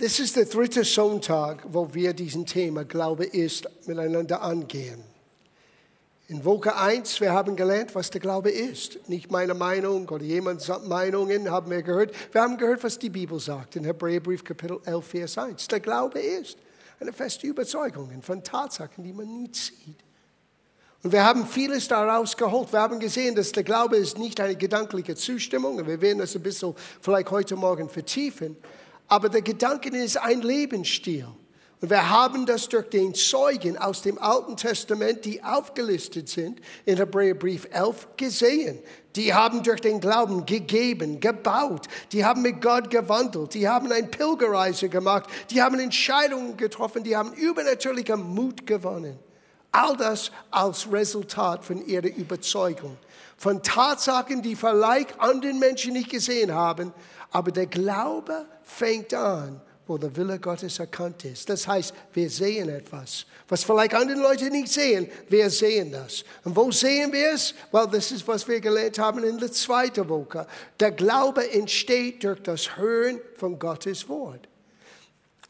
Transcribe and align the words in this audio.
Das 0.00 0.18
ist 0.18 0.34
der 0.34 0.46
dritte 0.46 0.82
Sonntag, 0.82 1.62
wo 1.68 1.92
wir 1.92 2.14
diesen 2.14 2.46
Thema 2.46 2.86
Glaube 2.86 3.26
ist 3.26 3.68
miteinander 3.86 4.40
angehen. 4.40 5.04
In 6.28 6.42
Woche 6.42 6.74
1, 6.74 7.20
wir 7.20 7.32
haben 7.32 7.54
gelernt, 7.54 7.94
was 7.94 8.08
der 8.08 8.22
Glaube 8.22 8.50
ist. 8.50 8.98
Nicht 9.10 9.30
meine 9.30 9.52
Meinung 9.52 10.08
oder 10.08 10.24
jemands 10.24 10.72
Meinungen 10.86 11.50
haben 11.50 11.70
wir 11.70 11.82
gehört. 11.82 12.14
Wir 12.32 12.40
haben 12.40 12.56
gehört, 12.56 12.82
was 12.82 12.98
die 12.98 13.10
Bibel 13.10 13.38
sagt 13.38 13.76
in 13.76 13.84
Hebräerbrief 13.84 14.42
Kapitel 14.42 14.80
11, 14.86 15.04
Vers 15.04 15.36
1. 15.36 15.68
Der 15.68 15.80
Glaube 15.80 16.18
ist 16.18 16.56
eine 16.98 17.12
feste 17.12 17.46
Überzeugung 17.46 18.22
von 18.22 18.42
Tatsachen, 18.42 19.04
die 19.04 19.12
man 19.12 19.26
nie 19.26 19.50
sieht. 19.52 19.98
Und 21.02 21.12
wir 21.12 21.24
haben 21.24 21.46
vieles 21.46 21.88
daraus 21.88 22.34
geholt. 22.34 22.72
Wir 22.72 22.80
haben 22.80 23.00
gesehen, 23.00 23.34
dass 23.34 23.52
der 23.52 23.64
Glaube 23.64 23.98
ist 23.98 24.16
nicht 24.16 24.40
eine 24.40 24.56
gedankliche 24.56 25.14
Zustimmung. 25.14 25.76
Und 25.76 25.86
wir 25.86 26.00
werden 26.00 26.20
das 26.20 26.34
ein 26.34 26.42
bisschen 26.42 26.74
vielleicht 27.02 27.30
heute 27.30 27.56
Morgen 27.56 27.90
vertiefen. 27.90 28.56
Aber 29.10 29.28
der 29.28 29.42
Gedanke 29.42 29.90
ist 29.90 30.16
ein 30.16 30.40
Lebensstil. 30.40 31.26
Und 31.80 31.90
wir 31.90 32.10
haben 32.10 32.46
das 32.46 32.68
durch 32.68 32.90
den 32.90 33.12
Zeugen 33.14 33.76
aus 33.76 34.02
dem 34.02 34.18
Alten 34.18 34.56
Testament, 34.56 35.24
die 35.24 35.42
aufgelistet 35.42 36.28
sind 36.28 36.60
in 36.84 36.96
Hebräerbrief 36.96 37.66
11, 37.72 38.06
gesehen. 38.16 38.78
Die 39.16 39.34
haben 39.34 39.64
durch 39.64 39.80
den 39.80 39.98
Glauben 39.98 40.46
gegeben, 40.46 41.18
gebaut. 41.18 41.88
Die 42.12 42.24
haben 42.24 42.42
mit 42.42 42.62
Gott 42.62 42.88
gewandelt. 42.88 43.54
Die 43.54 43.68
haben 43.68 43.90
eine 43.90 44.06
Pilgerreise 44.06 44.88
gemacht. 44.88 45.28
Die 45.50 45.60
haben 45.60 45.80
Entscheidungen 45.80 46.56
getroffen. 46.56 47.02
Die 47.02 47.16
haben 47.16 47.32
übernatürlichen 47.32 48.22
Mut 48.22 48.64
gewonnen. 48.64 49.18
All 49.72 49.96
das 49.96 50.30
als 50.52 50.90
Resultat 50.92 51.64
von 51.64 51.84
ihrer 51.84 52.08
Überzeugung. 52.08 52.96
Von 53.36 53.62
Tatsachen, 53.62 54.42
die 54.42 54.54
vielleicht 54.54 55.18
andere 55.18 55.54
Menschen 55.54 55.94
nicht 55.94 56.10
gesehen 56.10 56.52
haben. 56.54 56.92
Aber 57.30 57.50
der 57.50 57.66
Glaube 57.66 58.46
fängt 58.62 59.14
an, 59.14 59.60
wo 59.86 59.98
der 59.98 60.14
Wille 60.16 60.38
Gottes 60.38 60.78
erkannt 60.78 61.24
ist. 61.24 61.48
Das 61.48 61.66
heißt, 61.66 61.92
wir 62.12 62.30
sehen 62.30 62.68
etwas, 62.68 63.26
was 63.48 63.64
vielleicht 63.64 63.94
andere 63.94 64.20
Leute 64.20 64.48
nicht 64.48 64.68
sehen. 64.68 65.08
Wir 65.28 65.50
sehen 65.50 65.90
das. 65.90 66.24
Und 66.44 66.54
wo 66.54 66.70
sehen 66.70 67.12
wir 67.12 67.32
es? 67.32 67.54
Well, 67.72 67.88
das 67.90 68.12
ist, 68.12 68.26
was 68.28 68.46
wir 68.46 68.60
gelernt 68.60 68.98
haben 69.00 69.24
in 69.24 69.38
der 69.38 69.50
zweiten 69.50 70.08
Woche. 70.08 70.46
Der 70.78 70.92
Glaube 70.92 71.50
entsteht 71.50 72.22
durch 72.22 72.40
das 72.42 72.76
Hören 72.76 73.20
von 73.34 73.58
Gottes 73.58 74.08
Wort. 74.08 74.48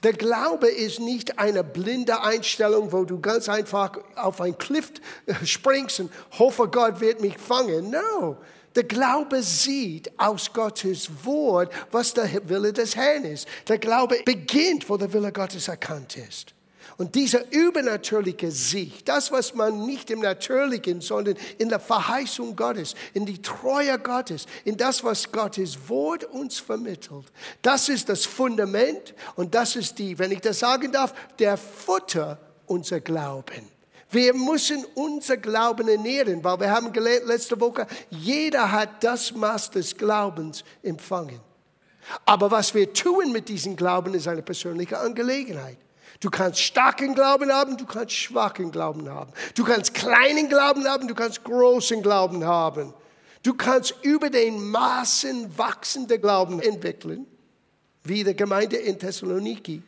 Der 0.02 0.14
Glaube 0.14 0.68
ist 0.68 1.00
nicht 1.00 1.38
eine 1.38 1.62
blinde 1.62 2.22
Einstellung, 2.22 2.90
wo 2.92 3.04
du 3.04 3.20
ganz 3.20 3.50
einfach 3.50 3.98
auf 4.16 4.40
ein 4.40 4.56
Cliff 4.56 4.90
springst 5.44 6.00
und 6.00 6.10
hoffe, 6.38 6.68
Gott 6.68 7.00
wird 7.00 7.20
mich 7.20 7.36
fangen. 7.36 7.90
No. 7.90 8.38
Der 8.76 8.84
Glaube 8.84 9.42
sieht 9.42 10.12
aus 10.18 10.52
Gottes 10.52 11.10
Wort, 11.24 11.72
was 11.90 12.14
der 12.14 12.48
Wille 12.48 12.72
des 12.72 12.94
Herrn 12.94 13.24
ist. 13.24 13.48
Der 13.68 13.78
Glaube 13.78 14.20
beginnt, 14.24 14.88
wo 14.88 14.96
der 14.96 15.12
Wille 15.12 15.32
Gottes 15.32 15.68
erkannt 15.68 16.16
ist. 16.16 16.54
Und 16.96 17.14
diese 17.14 17.46
übernatürliche 17.50 18.50
Sicht, 18.50 19.08
das, 19.08 19.32
was 19.32 19.54
man 19.54 19.86
nicht 19.86 20.10
im 20.10 20.20
Natürlichen, 20.20 21.00
sondern 21.00 21.34
in 21.56 21.70
der 21.70 21.80
Verheißung 21.80 22.54
Gottes, 22.54 22.94
in 23.14 23.24
die 23.24 23.40
Treue 23.40 23.98
Gottes, 23.98 24.44
in 24.66 24.76
das, 24.76 25.02
was 25.02 25.32
Gottes 25.32 25.88
Wort 25.88 26.24
uns 26.24 26.58
vermittelt, 26.58 27.24
das 27.62 27.88
ist 27.88 28.10
das 28.10 28.26
Fundament 28.26 29.14
und 29.34 29.54
das 29.54 29.76
ist 29.76 29.98
die, 29.98 30.18
wenn 30.18 30.30
ich 30.30 30.42
das 30.42 30.58
sagen 30.58 30.92
darf, 30.92 31.14
der 31.38 31.56
Futter 31.56 32.38
unser 32.66 33.00
Glauben. 33.00 33.79
Wir 34.10 34.34
müssen 34.34 34.84
unser 34.94 35.36
Glauben 35.36 35.88
ernähren, 35.88 36.42
weil 36.42 36.60
wir 36.60 36.70
haben 36.70 36.92
gelernt 36.92 37.26
letzte 37.26 37.60
Woche, 37.60 37.86
jeder 38.10 38.70
hat 38.70 39.04
das 39.04 39.32
Maß 39.32 39.70
des 39.70 39.96
Glaubens 39.96 40.64
empfangen. 40.82 41.40
Aber 42.24 42.50
was 42.50 42.74
wir 42.74 42.92
tun 42.92 43.30
mit 43.30 43.48
diesem 43.48 43.76
Glauben, 43.76 44.14
ist 44.14 44.26
eine 44.26 44.42
persönliche 44.42 44.98
Angelegenheit. 44.98 45.78
Du 46.18 46.28
kannst 46.28 46.60
starken 46.60 47.14
Glauben 47.14 47.50
haben, 47.50 47.76
du 47.76 47.86
kannst 47.86 48.12
schwachen 48.12 48.70
Glauben 48.70 49.08
haben. 49.08 49.32
Du 49.54 49.64
kannst 49.64 49.94
kleinen 49.94 50.48
Glauben 50.48 50.86
haben, 50.86 51.08
du 51.08 51.14
kannst 51.14 51.44
großen 51.44 52.02
Glauben 52.02 52.44
haben. 52.44 52.92
Du 53.42 53.54
kannst 53.54 53.94
über 54.02 54.28
den 54.28 54.70
Maßen 54.70 55.56
wachsende 55.56 56.18
Glauben 56.18 56.60
entwickeln, 56.60 57.26
wie 58.02 58.22
der 58.22 58.34
Gemeinde 58.34 58.76
in 58.76 58.98
Thessaloniki. 58.98 59.82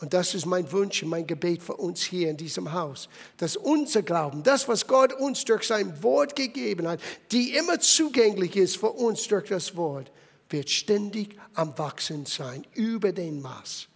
Und 0.00 0.12
das 0.12 0.34
ist 0.34 0.44
mein 0.44 0.70
Wunsch 0.72 1.02
und 1.02 1.08
mein 1.08 1.26
Gebet 1.26 1.62
für 1.62 1.76
uns 1.76 2.02
hier 2.02 2.28
in 2.28 2.36
diesem 2.36 2.72
Haus, 2.72 3.08
dass 3.36 3.56
unser 3.56 4.02
Glauben, 4.02 4.42
das, 4.42 4.66
was 4.68 4.86
Gott 4.86 5.12
uns 5.12 5.44
durch 5.44 5.66
sein 5.66 6.02
Wort 6.02 6.34
gegeben 6.34 6.88
hat, 6.88 7.00
die 7.30 7.56
immer 7.56 7.78
zugänglich 7.78 8.56
ist 8.56 8.76
für 8.76 8.90
uns 8.90 9.26
durch 9.28 9.48
das 9.48 9.76
Wort, 9.76 10.10
wird 10.50 10.68
ständig 10.68 11.38
am 11.54 11.76
Wachsen 11.78 12.26
sein, 12.26 12.66
über 12.74 13.12
den 13.12 13.40
Maß 13.40 13.88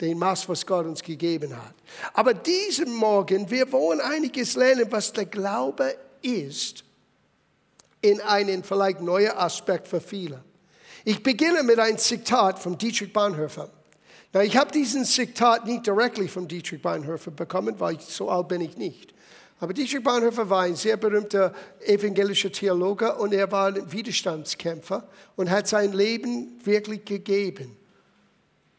den 0.00 0.18
Maß, 0.18 0.48
was 0.48 0.66
Gott 0.66 0.86
uns 0.86 1.02
gegeben 1.02 1.56
hat. 1.56 1.74
Aber 2.12 2.34
diesen 2.34 2.94
Morgen, 2.94 3.50
wir 3.50 3.70
wollen 3.72 4.00
einiges 4.00 4.54
lernen, 4.54 4.86
was 4.90 5.12
der 5.12 5.26
Glaube 5.26 5.96
ist, 6.22 6.84
in 8.00 8.20
einen 8.20 8.64
vielleicht 8.64 9.00
neuen 9.00 9.32
Aspekt 9.32 9.88
für 9.88 10.00
viele. 10.00 10.42
Ich 11.04 11.22
beginne 11.22 11.62
mit 11.62 11.78
einem 11.78 11.98
Zitat 11.98 12.58
von 12.58 12.76
Dietrich 12.76 13.12
Bonhoeffer. 13.12 13.70
Na, 14.34 14.42
ich 14.42 14.56
habe 14.56 14.72
diesen 14.72 15.04
Zitat 15.04 15.64
nicht 15.64 15.86
direkt 15.86 16.18
von 16.28 16.48
Dietrich 16.48 16.82
Bonhoeffer 16.82 17.30
bekommen, 17.30 17.78
weil 17.78 18.00
so 18.00 18.28
alt 18.28 18.48
bin 18.48 18.60
ich 18.62 18.76
nicht. 18.76 19.14
Aber 19.60 19.72
Dietrich 19.72 20.02
Bonhoeffer 20.02 20.50
war 20.50 20.62
ein 20.62 20.74
sehr 20.74 20.96
berühmter 20.96 21.54
evangelischer 21.80 22.50
Theologe 22.50 23.14
und 23.14 23.32
er 23.32 23.52
war 23.52 23.68
ein 23.68 23.92
Widerstandskämpfer 23.92 25.06
und 25.36 25.50
hat 25.50 25.68
sein 25.68 25.92
Leben 25.92 26.58
wirklich 26.64 27.04
gegeben 27.04 27.76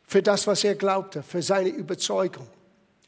für 0.04 0.22
das, 0.22 0.46
was 0.46 0.66
er 0.66 0.76
glaubte, 0.76 1.24
für 1.24 1.42
seine 1.42 1.70
Überzeugung. 1.70 2.48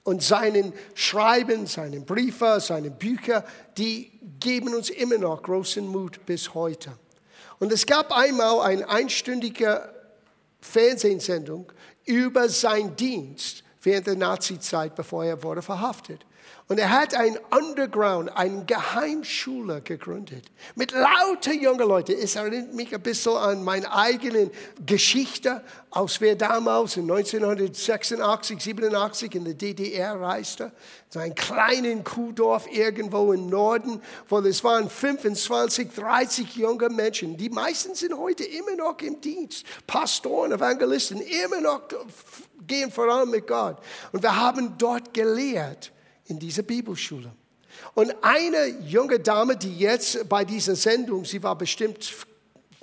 Und 0.05 0.23
seinen 0.23 0.71
Schreiben, 0.95 1.67
seine 1.67 1.99
Briefe, 1.99 2.59
seine 2.61 2.91
Bücher, 2.91 3.43
die 3.77 4.09
geben 4.39 4.73
uns 4.73 4.89
immer 4.89 5.17
noch 5.17 5.43
großen 5.43 5.85
Mut 5.85 6.25
bis 6.25 6.53
heute. 6.53 6.93
Und 7.59 7.73
es 7.73 7.85
gab 7.85 8.13
einmal 8.13 8.61
eine 8.61 8.87
einstündige 8.87 9.93
Fernsehsendung 10.61 11.71
über 12.07 12.49
seinen 12.49 12.95
Dienst 12.95 13.63
während 13.83 14.07
der 14.07 14.15
Nazizeit, 14.15 14.95
bevor 14.95 15.23
er 15.23 15.41
wurde 15.43 15.61
verhaftet. 15.61 16.25
Und 16.69 16.79
er 16.79 16.89
hat 16.89 17.15
ein 17.15 17.39
Underground, 17.49 18.35
eine 18.35 18.65
Geheimschule 18.65 19.81
gegründet. 19.81 20.43
Mit 20.75 20.91
lauter 20.91 21.53
jungen 21.53 21.87
Leuten. 21.87 22.11
Es 22.21 22.35
erinnert 22.35 22.73
mich 22.73 22.93
ein 22.93 23.01
bisschen 23.01 23.37
an 23.37 23.63
meine 23.63 23.89
eigene 23.93 24.51
Geschichte, 24.85 25.63
aus 25.91 26.19
wer 26.19 26.35
damals 26.35 26.97
in 26.97 27.03
1986, 27.03 28.61
87 28.61 29.35
in 29.35 29.45
der 29.45 29.53
DDR 29.53 30.19
reiste. 30.19 30.73
So 31.07 31.19
ein 31.19 31.35
kleines 31.35 32.03
Kuhdorf 32.03 32.67
irgendwo 32.69 33.31
im 33.31 33.47
Norden, 33.47 34.01
wo 34.27 34.39
es 34.39 34.61
waren 34.61 34.89
25, 34.89 35.93
30 35.95 36.53
junge 36.57 36.89
Menschen. 36.89 37.37
Die 37.37 37.49
meisten 37.49 37.95
sind 37.95 38.13
heute 38.17 38.43
immer 38.43 38.75
noch 38.75 38.99
im 38.99 39.21
Dienst. 39.21 39.65
Pastoren, 39.87 40.51
Evangelisten, 40.51 41.21
immer 41.21 41.61
noch 41.61 41.83
gehen 42.67 42.91
voran 42.91 43.29
mit 43.29 43.47
Gott. 43.47 43.77
Und 44.11 44.21
wir 44.21 44.35
haben 44.35 44.77
dort 44.77 45.13
gelehrt 45.13 45.93
in 46.27 46.39
dieser 46.39 46.63
Bibelschule. 46.63 47.31
Und 47.93 48.15
eine 48.21 48.67
junge 48.85 49.19
Dame, 49.19 49.55
die 49.55 49.77
jetzt 49.77 50.27
bei 50.27 50.45
dieser 50.45 50.75
Sendung, 50.75 51.25
sie 51.25 51.41
war 51.43 51.57
bestimmt 51.57 52.11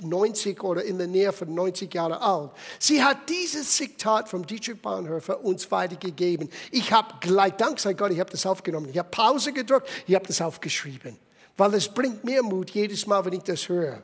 90 0.01 0.63
oder 0.63 0.85
in 0.85 0.99
der 0.99 1.07
Nähe 1.07 1.33
von 1.33 1.55
90 1.55 1.93
Jahren 1.95 2.15
alt. 2.15 2.51
Sie 2.79 3.03
hat 3.03 3.29
dieses 3.29 3.77
Zitat 3.77 4.29
von 4.29 4.45
Dietrich 4.45 4.81
Bonhoeffer 4.81 5.45
uns 5.45 5.71
weitergegeben. 5.71 6.51
Ich 6.71 6.93
habe 6.93 7.15
gleich, 7.21 7.53
dank 7.55 7.79
sei 7.79 7.95
Gott, 7.95 8.13
ich 8.13 8.21
habe 8.21 8.31
das 8.31 8.45
aufgenommen. 8.45 8.89
Ich 8.91 8.99
habe 8.99 9.09
Pause 9.11 9.53
gedrückt, 9.53 9.89
ich 10.07 10.15
habe 10.15 10.27
das 10.27 10.41
aufgeschrieben. 10.41 11.17
Weil 11.57 11.75
es 11.75 11.89
bringt 11.89 12.25
mir 12.25 12.43
Mut 12.43 12.71
jedes 12.71 13.07
Mal, 13.07 13.25
wenn 13.25 13.35
ich 13.35 13.45
das 13.45 13.69
höre. 13.69 14.03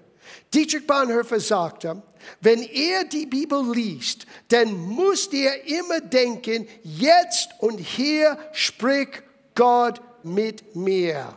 Dietrich 0.55 0.87
Bonhoeffer 0.87 1.41
sagte, 1.41 2.03
wenn 2.41 2.63
er 2.63 3.05
die 3.05 3.27
Bibel 3.27 3.73
liest, 3.73 4.27
dann 4.49 4.73
muss 4.73 5.27
er 5.29 5.67
immer 5.67 6.01
denken, 6.01 6.69
jetzt 6.85 7.51
und 7.59 7.79
hier 7.79 8.39
spricht 8.53 9.25
Gott 9.61 10.01
mit 10.25 10.75
mir. 10.75 11.37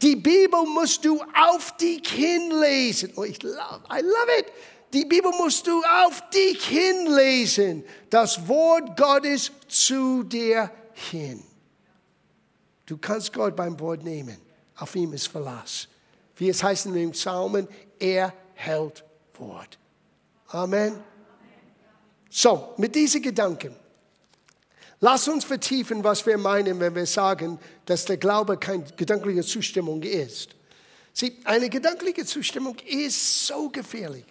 Die 0.00 0.16
Bibel 0.16 0.64
musst 0.64 1.04
du 1.04 1.22
auf 1.34 1.76
dich 1.76 2.08
hinlesen. 2.08 3.12
Oh, 3.14 3.24
ich 3.24 3.42
love, 3.42 3.82
I 3.90 4.00
love 4.00 4.38
it. 4.38 4.46
Die 4.94 5.04
Bibel 5.04 5.30
musst 5.32 5.66
du 5.66 5.82
auf 5.82 6.30
dich 6.30 6.64
hinlesen. 6.64 7.84
Das 8.08 8.48
Wort 8.48 8.96
Gottes 8.96 9.52
zu 9.68 10.22
dir 10.22 10.70
hin. 10.94 11.42
Du 12.86 12.96
kannst 12.96 13.34
Gott 13.34 13.54
beim 13.54 13.78
Wort 13.80 14.02
nehmen. 14.02 14.38
Auf 14.78 14.96
ihm 14.96 15.12
ist 15.12 15.26
Verlass. 15.26 15.88
Wie 16.36 16.48
es 16.48 16.62
heißt 16.62 16.86
in 16.86 16.94
den 16.94 17.10
Psalmen, 17.10 17.68
er 17.98 18.32
hält 18.54 19.04
Wort. 19.38 19.78
Amen. 20.48 20.98
So, 22.30 22.72
mit 22.78 22.94
diesen 22.94 23.20
Gedanken 23.20 23.76
Lass 25.04 25.26
uns 25.26 25.44
vertiefen, 25.44 26.04
was 26.04 26.24
wir 26.26 26.38
meinen, 26.38 26.78
wenn 26.78 26.94
wir 26.94 27.06
sagen, 27.06 27.58
dass 27.86 28.04
der 28.04 28.18
Glaube 28.18 28.56
keine 28.56 28.84
gedankliche 28.96 29.42
Zustimmung 29.42 30.00
ist. 30.04 30.50
Sieh, 31.12 31.40
eine 31.42 31.68
gedankliche 31.68 32.24
Zustimmung 32.24 32.76
ist 32.86 33.48
so 33.48 33.68
gefährlich. 33.68 34.24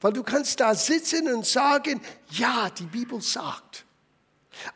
Weil 0.00 0.14
du 0.14 0.22
kannst 0.22 0.60
da 0.60 0.74
sitzen 0.74 1.30
und 1.30 1.44
sagen, 1.44 2.00
ja, 2.30 2.70
die 2.70 2.86
Bibel 2.86 3.20
sagt. 3.20 3.84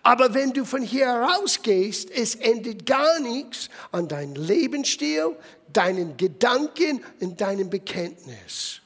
Aber 0.02 0.34
wenn 0.34 0.52
du 0.52 0.67
von 0.67 0.82
hier 0.82 1.08
rausgehst, 1.08 2.11
es 2.11 2.34
endet 2.34 2.84
gar 2.84 3.19
nichts 3.19 3.70
an 3.90 4.08
deinem 4.08 4.34
Lebensstil, 4.34 5.34
deinen 5.73 6.19
Gedanken 6.19 7.02
und 7.20 7.40
deinem 7.40 7.70
Bekenntnis. 7.70 8.81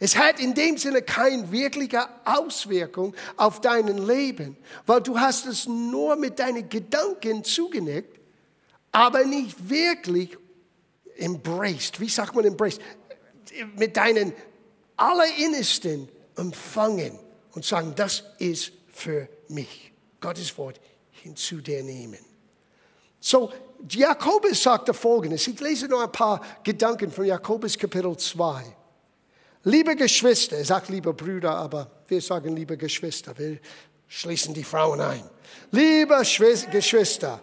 Es 0.00 0.16
hat 0.16 0.38
in 0.38 0.54
dem 0.54 0.78
Sinne 0.78 1.02
keine 1.02 1.50
wirkliche 1.50 2.08
Auswirkung 2.24 3.14
auf 3.36 3.60
dein 3.60 3.88
Leben, 4.06 4.56
weil 4.86 5.00
du 5.00 5.18
hast 5.18 5.46
es 5.46 5.66
nur 5.66 6.16
mit 6.16 6.38
deinen 6.38 6.68
Gedanken 6.68 7.42
zugenickt, 7.42 8.20
aber 8.92 9.24
nicht 9.24 9.68
wirklich 9.68 10.36
embraced. 11.16 12.00
Wie 12.00 12.08
sagt 12.08 12.34
man 12.34 12.44
embraced? 12.44 12.80
Mit 13.76 13.96
deinen 13.96 14.32
Allerinnersten 14.96 16.08
empfangen 16.36 17.18
und 17.52 17.64
sagen, 17.64 17.92
das 17.96 18.22
ist 18.38 18.72
für 18.88 19.28
mich. 19.48 19.92
Gottes 20.20 20.56
Wort 20.58 20.80
hinzu 21.10 21.60
dir 21.60 21.82
nehmen. 21.82 22.18
So, 23.20 23.52
Jakobus 23.88 24.62
sagte 24.62 24.94
folgendes. 24.94 25.46
Ich 25.48 25.58
lese 25.60 25.88
noch 25.88 26.00
ein 26.00 26.12
paar 26.12 26.40
Gedanken 26.62 27.10
von 27.10 27.24
Jakobus 27.24 27.76
Kapitel 27.76 28.16
2. 28.16 28.64
Liebe 29.68 29.96
Geschwister, 29.96 30.56
er 30.56 30.64
sagt 30.64 30.88
lieber 30.88 31.12
Brüder, 31.12 31.54
aber 31.54 31.90
wir 32.08 32.22
sagen 32.22 32.56
liebe 32.56 32.78
Geschwister, 32.78 33.36
wir 33.36 33.58
schließen 34.06 34.54
die 34.54 34.64
Frauen 34.64 34.98
ein. 34.98 35.22
Liebe 35.70 36.16
Geschwister, 36.70 37.42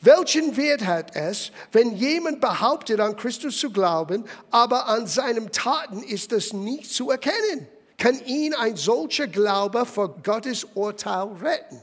welchen 0.00 0.56
Wert 0.56 0.86
hat 0.86 1.16
es, 1.16 1.50
wenn 1.72 1.96
jemand 1.96 2.40
behauptet, 2.40 3.00
an 3.00 3.16
Christus 3.16 3.58
zu 3.58 3.72
glauben, 3.72 4.26
aber 4.52 4.86
an 4.86 5.08
seinen 5.08 5.50
Taten 5.50 6.04
ist 6.04 6.30
es 6.30 6.52
nicht 6.52 6.88
zu 6.88 7.10
erkennen? 7.10 7.66
Kann 7.98 8.24
ihn 8.26 8.54
ein 8.54 8.76
solcher 8.76 9.26
Glaube 9.26 9.86
vor 9.86 10.22
Gottes 10.22 10.62
Urteil 10.74 11.26
retten? 11.42 11.82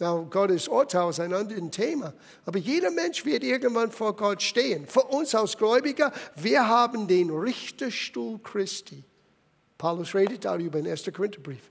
Na, 0.00 0.14
Gottes 0.30 0.68
Urteil 0.68 1.10
ist 1.10 1.18
ein 1.18 1.34
anderes 1.34 1.70
Thema. 1.70 2.14
Aber 2.46 2.58
jeder 2.58 2.90
Mensch 2.90 3.24
wird 3.24 3.42
irgendwann 3.42 3.90
vor 3.90 4.14
Gott 4.14 4.40
stehen. 4.42 4.86
Für 4.86 5.02
uns 5.02 5.34
als 5.34 5.56
Gläubiger, 5.56 6.12
wir 6.36 6.68
haben 6.68 7.08
den 7.08 7.30
Richterstuhl 7.30 8.38
Christi. 8.38 9.02
Paulus 9.76 10.14
redet 10.14 10.44
darüber 10.44 10.78
in 10.78 10.86
1. 10.86 11.10
Korintherbrief, 11.14 11.70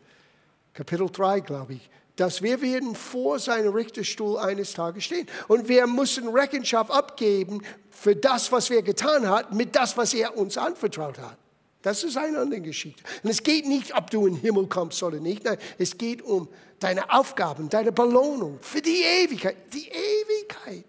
Kapitel 0.73 1.09
3, 1.09 1.39
glaube 1.41 1.73
ich. 1.73 1.89
Dass 2.17 2.41
wir 2.41 2.61
werden 2.61 2.95
vor 2.95 3.39
seinem 3.39 3.73
Richterstuhl 3.73 4.37
eines 4.37 4.73
Tages 4.73 5.05
stehen. 5.05 5.27
Und 5.47 5.69
wir 5.69 5.87
müssen 5.87 6.27
Rechenschaft 6.27 6.91
abgeben 6.91 7.61
für 7.91 8.15
das, 8.15 8.51
was 8.51 8.69
wir 8.69 8.81
getan 8.81 9.27
haben, 9.27 9.55
mit 9.55 9.75
das, 9.75 9.95
was 9.95 10.13
er 10.13 10.35
uns 10.35 10.57
anvertraut 10.57 11.19
hat. 11.19 11.37
Das 11.87 12.03
ist 12.03 12.17
eine 12.17 12.39
andere 12.39 12.59
Geschichte. 12.59 13.01
Und 13.23 13.29
es 13.29 13.41
geht 13.41 13.65
nicht, 13.65 13.95
ob 13.95 14.11
du 14.11 14.27
in 14.27 14.33
den 14.33 14.41
Himmel 14.41 14.67
kommst 14.67 15.01
oder 15.01 15.21
nicht. 15.21 15.45
Nein, 15.45 15.57
es 15.77 15.97
geht 15.97 16.21
um 16.21 16.49
deine 16.79 17.09
Aufgaben, 17.13 17.69
deine 17.69 17.93
Belohnung 17.93 18.59
für 18.59 18.81
die 18.81 19.03
Ewigkeit. 19.03 19.55
Die 19.73 19.87
Ewigkeit. 19.87 20.83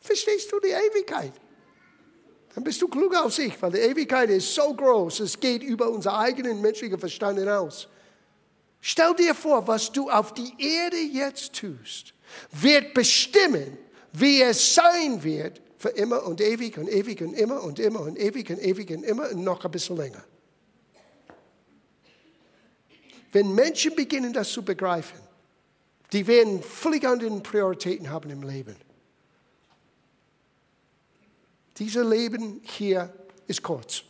Verstehst 0.00 0.52
du 0.52 0.60
die 0.60 0.68
Ewigkeit? 0.68 1.32
Dann 2.54 2.62
bist 2.62 2.80
du 2.82 2.86
klug 2.86 3.16
auf 3.16 3.34
sich, 3.34 3.60
weil 3.60 3.72
die 3.72 3.78
Ewigkeit 3.78 4.30
ist 4.30 4.54
so 4.54 4.72
groß, 4.72 5.18
es 5.18 5.40
geht 5.40 5.64
über 5.64 5.90
unser 5.90 6.16
eigenen 6.20 6.60
menschlichen 6.60 7.00
Verstand 7.00 7.40
hinaus. 7.40 7.88
Stell 8.80 9.12
dir 9.16 9.34
vor, 9.34 9.66
was 9.66 9.90
du 9.90 10.08
auf 10.08 10.34
die 10.34 10.52
Erde 10.56 10.98
jetzt 10.98 11.52
tust, 11.52 12.14
wird 12.52 12.94
bestimmen, 12.94 13.76
wie 14.12 14.40
es 14.40 14.76
sein 14.76 15.24
wird 15.24 15.63
für 15.84 15.90
immer 15.90 16.24
und 16.24 16.40
ewig 16.40 16.78
und 16.78 16.88
ewig 16.88 17.20
und 17.20 17.34
immer 17.34 17.62
und 17.62 17.78
immer 17.78 18.00
und 18.00 18.18
ewig 18.18 18.48
und 18.48 18.58
ewig 18.58 18.90
und 18.90 19.02
immer 19.04 19.28
und 19.28 19.44
noch 19.44 19.62
ein 19.66 19.70
bisschen 19.70 19.98
länger. 19.98 20.24
Wenn 23.32 23.54
Menschen 23.54 23.94
beginnen, 23.94 24.32
das 24.32 24.50
zu 24.50 24.64
begreifen, 24.64 25.18
die 26.10 26.26
werden 26.26 26.62
völlig 26.62 27.06
andere 27.06 27.38
Prioritäten 27.40 28.08
haben 28.08 28.30
im 28.30 28.42
Leben. 28.42 28.76
Dieses 31.76 32.08
Leben 32.08 32.62
hier 32.62 33.12
ist 33.46 33.62
kurz. 33.62 34.04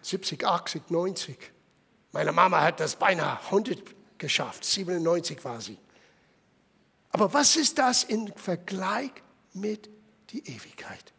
70, 0.00 0.46
80, 0.46 0.88
90. 0.88 1.36
Meine 2.12 2.32
Mama 2.32 2.62
hat 2.62 2.80
das 2.80 2.96
beinahe 2.96 3.38
100 3.38 3.82
geschafft. 4.16 4.64
97 4.64 5.44
war 5.44 5.60
sie. 5.60 5.76
Aber 7.10 7.34
was 7.34 7.54
ist 7.56 7.76
das 7.78 8.04
im 8.04 8.32
Vergleich 8.34 9.10
mit 9.52 9.90
der 10.32 10.40
Ewigkeit? 10.46 11.12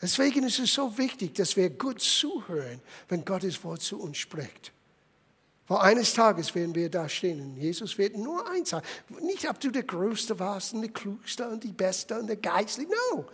Deswegen 0.00 0.44
ist 0.44 0.58
es 0.58 0.74
so 0.74 0.96
wichtig, 0.98 1.34
dass 1.34 1.56
wir 1.56 1.70
gut 1.70 2.00
zuhören, 2.00 2.80
wenn 3.08 3.24
Gottes 3.24 3.62
Wort 3.64 3.82
zu 3.82 3.98
uns 4.00 4.18
spricht. 4.18 4.72
Weil 5.68 5.78
eines 5.78 6.14
Tages 6.14 6.54
werden 6.54 6.74
wir 6.74 6.90
da 6.90 7.08
stehen 7.08 7.40
und 7.40 7.56
Jesus 7.56 7.98
wird 7.98 8.16
nur 8.16 8.48
eins 8.48 8.70
sagen. 8.70 8.86
Nicht, 9.22 9.48
ob 9.48 9.58
du 9.58 9.70
der 9.70 9.82
Größte 9.82 10.38
warst 10.38 10.74
und 10.74 10.82
der 10.82 10.92
Klugste 10.92 11.48
und 11.48 11.64
die 11.64 11.72
Beste 11.72 12.18
und 12.18 12.28
der 12.28 12.36
Geistliche. 12.36 12.90
No. 13.12 13.24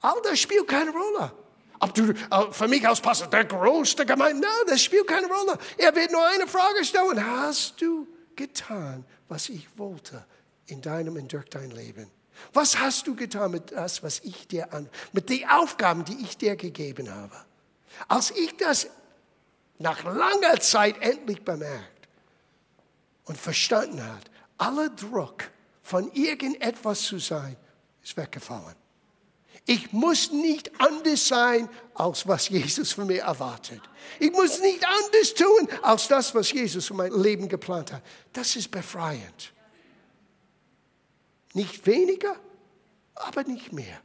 All 0.00 0.20
das 0.24 0.40
spielt 0.40 0.66
keine 0.66 0.90
Rolle. 0.90 1.32
Ob 1.78 1.94
du 1.94 2.10
äh, 2.10 2.14
für 2.50 2.66
mich 2.66 2.86
als 2.88 3.00
Pastor 3.00 3.28
der 3.28 3.44
Größte 3.44 4.04
gemeint, 4.04 4.40
no, 4.40 4.48
das 4.66 4.82
spielt 4.82 5.06
keine 5.06 5.26
Rolle. 5.28 5.58
Er 5.76 5.94
wird 5.94 6.10
nur 6.10 6.26
eine 6.26 6.46
Frage 6.46 6.84
stellen. 6.84 7.24
Hast 7.24 7.80
du 7.80 8.08
getan, 8.34 9.04
was 9.28 9.48
ich 9.48 9.68
wollte 9.78 10.24
in 10.66 10.80
deinem 10.80 11.14
und 11.16 11.32
durch 11.32 11.48
dein 11.50 11.70
Leben? 11.70 12.10
Was 12.52 12.78
hast 12.78 13.06
du 13.06 13.14
getan 13.14 13.50
mit 13.50 13.72
das, 13.72 14.02
was 14.02 14.20
ich 14.20 14.46
dir 14.48 14.72
an, 14.72 14.88
mit 15.12 15.28
den 15.28 15.48
Aufgaben, 15.48 16.04
die 16.04 16.16
ich 16.22 16.36
dir 16.36 16.56
gegeben 16.56 17.12
habe? 17.12 17.36
Als 18.08 18.30
ich 18.30 18.56
das 18.56 18.88
nach 19.78 20.04
langer 20.04 20.60
Zeit 20.60 21.00
endlich 21.00 21.42
bemerkt 21.42 22.08
und 23.24 23.38
verstanden 23.38 24.04
hat, 24.04 24.30
aller 24.58 24.90
Druck 24.90 25.50
von 25.82 26.10
irgendetwas 26.12 27.02
zu 27.02 27.18
sein, 27.18 27.56
ist 28.02 28.16
weggefallen. 28.16 28.76
Ich 29.66 29.92
muss 29.92 30.30
nicht 30.30 30.70
anders 30.78 31.26
sein, 31.26 31.68
als 31.94 32.28
was 32.28 32.48
Jesus 32.48 32.92
von 32.92 33.06
mir 33.06 33.22
erwartet. 33.22 33.80
Ich 34.18 34.30
muss 34.30 34.60
nicht 34.60 34.84
anders 34.86 35.32
tun, 35.34 35.68
als 35.82 36.06
das, 36.08 36.34
was 36.34 36.52
Jesus 36.52 36.86
für 36.86 36.94
mein 36.94 37.12
Leben 37.12 37.48
geplant 37.48 37.92
hat. 37.92 38.02
Das 38.32 38.56
ist 38.56 38.70
befreiend. 38.70 39.53
Nicht 41.54 41.86
weniger, 41.86 42.36
aber 43.14 43.44
nicht 43.44 43.72
mehr. 43.72 44.00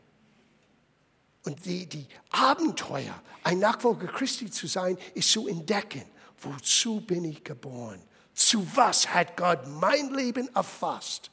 Und 1.43 1.65
die, 1.65 1.87
die 1.87 2.05
Abenteuer, 2.31 3.21
ein 3.43 3.59
Nachfolger 3.59 4.07
Christi 4.07 4.51
zu 4.51 4.67
sein, 4.67 4.97
ist 5.15 5.31
zu 5.31 5.47
entdecken, 5.47 6.03
wozu 6.37 7.01
bin 7.01 7.25
ich 7.25 7.43
geboren? 7.43 8.01
Zu 8.33 8.65
was 8.75 9.13
hat 9.13 9.35
Gott 9.35 9.67
mein 9.67 10.13
Leben 10.13 10.53
erfasst, 10.55 11.31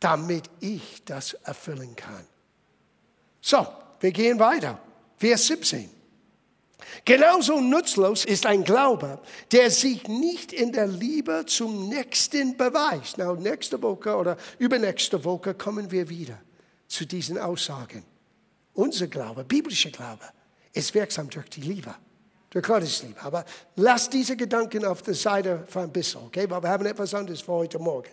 damit 0.00 0.50
ich 0.60 1.04
das 1.04 1.34
erfüllen 1.34 1.94
kann? 1.96 2.26
So, 3.40 3.66
wir 4.00 4.10
gehen 4.10 4.38
weiter. 4.38 4.80
Vers 5.16 5.46
17. 5.46 5.97
Genauso 7.04 7.60
nutzlos 7.60 8.24
ist 8.24 8.46
ein 8.46 8.64
Glaube, 8.64 9.20
der 9.52 9.70
sich 9.70 10.06
nicht 10.08 10.52
in 10.52 10.72
der 10.72 10.86
Liebe 10.86 11.44
zum 11.46 11.88
Nächsten 11.88 12.56
beweist. 12.56 13.18
Na, 13.18 13.32
nächste 13.34 13.80
Woche 13.82 14.16
oder 14.16 14.36
übernächste 14.58 15.24
Woche 15.24 15.54
kommen 15.54 15.90
wir 15.90 16.08
wieder 16.08 16.38
zu 16.86 17.04
diesen 17.04 17.38
Aussagen. 17.38 18.04
Unser 18.74 19.08
Glaube, 19.08 19.44
biblischer 19.44 19.90
Glaube, 19.90 20.24
ist 20.72 20.94
wirksam 20.94 21.28
durch 21.28 21.48
die 21.50 21.62
Liebe, 21.62 21.94
durch 22.50 22.64
Gottes 22.64 23.02
Liebe. 23.02 23.20
Aber 23.22 23.44
lass 23.76 24.08
diese 24.08 24.36
Gedanken 24.36 24.84
auf 24.84 25.02
der 25.02 25.14
Seite 25.14 25.64
für 25.66 25.80
ein 25.80 25.92
bisschen, 25.92 26.22
okay? 26.22 26.48
Weil 26.48 26.62
wir 26.62 26.70
haben 26.70 26.86
etwas 26.86 27.12
anderes 27.12 27.40
für 27.40 27.52
heute 27.52 27.78
Morgen. 27.78 28.10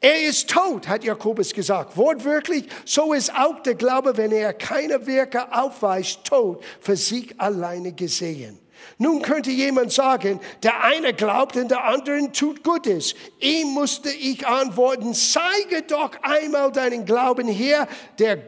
Er 0.00 0.22
ist 0.22 0.48
tot, 0.48 0.88
hat 0.88 1.04
Jakobus 1.04 1.52
gesagt. 1.52 1.96
Wortwörtlich, 1.96 2.64
so 2.86 3.12
ist 3.12 3.34
auch 3.34 3.60
der 3.60 3.74
Glaube, 3.74 4.16
wenn 4.16 4.32
er 4.32 4.54
keine 4.54 5.06
Werke 5.06 5.52
aufweist, 5.52 6.24
tot, 6.24 6.64
für 6.80 6.96
sich 6.96 7.38
alleine 7.38 7.92
gesehen. 7.92 8.58
Nun 8.96 9.20
könnte 9.20 9.50
jemand 9.50 9.92
sagen, 9.92 10.40
der 10.62 10.82
eine 10.82 11.12
glaubt 11.12 11.56
und 11.56 11.70
der 11.70 11.84
andere 11.84 12.32
tut 12.32 12.64
Gutes. 12.64 13.14
Ihm 13.40 13.68
musste 13.68 14.10
ich 14.10 14.46
antworten, 14.46 15.12
zeige 15.12 15.82
doch 15.82 16.12
einmal 16.22 16.72
deinen 16.72 17.04
Glauben 17.04 17.48
her, 17.48 17.86
der 18.18 18.38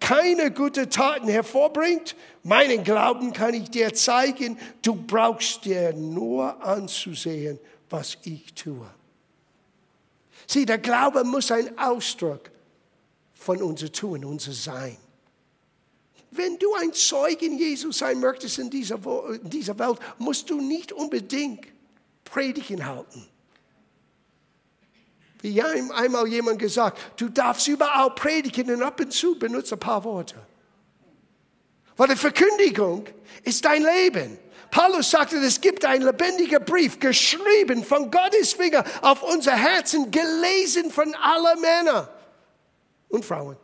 keine 0.00 0.50
guten 0.50 0.88
Taten 0.90 1.28
hervorbringt. 1.28 2.16
Meinen 2.42 2.82
Glauben 2.84 3.34
kann 3.34 3.54
ich 3.54 3.70
dir 3.70 3.92
zeigen. 3.94 4.58
Du 4.80 4.94
brauchst 4.94 5.64
dir 5.66 5.92
nur 5.92 6.64
anzusehen, 6.64 7.58
was 7.88 8.16
ich 8.24 8.54
tue. 8.54 8.86
Sieh, 10.46 10.66
der 10.66 10.78
Glaube 10.78 11.24
muss 11.24 11.50
ein 11.50 11.78
Ausdruck 11.78 12.50
von 13.32 13.62
unser 13.62 13.90
Tun, 13.90 14.24
unser 14.24 14.52
Sein. 14.52 14.96
Wenn 16.30 16.58
du 16.58 16.72
ein 16.74 16.92
Zeugen 16.94 17.58
Jesus 17.58 17.98
sein 17.98 18.18
möchtest 18.18 18.58
in 18.58 18.70
dieser, 18.70 18.96
in 19.34 19.50
dieser 19.50 19.78
Welt, 19.78 19.98
musst 20.18 20.48
du 20.48 20.60
nicht 20.60 20.90
unbedingt 20.90 21.66
Predigen 22.24 22.86
halten. 22.86 23.28
Wie 25.42 25.60
einmal 25.60 26.26
jemand 26.28 26.58
gesagt, 26.58 27.20
du 27.20 27.28
darfst 27.28 27.66
überall 27.68 28.14
predigen 28.14 28.70
und 28.70 28.82
ab 28.82 29.00
und 29.00 29.12
zu 29.12 29.38
benutze 29.38 29.74
ein 29.74 29.80
paar 29.80 30.04
Worte. 30.04 30.36
Weil 31.96 32.08
die 32.08 32.16
Verkündigung 32.16 33.04
ist 33.42 33.64
dein 33.64 33.82
Leben. 33.82 34.38
Paulus 34.72 35.10
sagte, 35.10 35.36
es 35.36 35.60
gibt 35.60 35.84
ein 35.84 36.00
lebendiger 36.00 36.58
Brief, 36.58 36.98
geschrieben 36.98 37.84
von 37.84 38.10
Gottes 38.10 38.54
Finger 38.54 38.82
auf 39.02 39.22
unser 39.22 39.52
Herzen, 39.52 40.10
gelesen 40.10 40.90
von 40.90 41.14
allen 41.14 41.60
Männern 41.60 42.08
und 43.10 43.22
Frauen. 43.22 43.58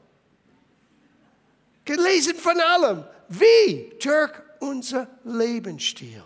Gelesen 1.87 2.37
von 2.37 2.61
allem. 2.61 3.05
Wie? 3.27 3.91
Durch 4.03 4.33
unser 4.61 5.09
Lebensstil. 5.25 6.23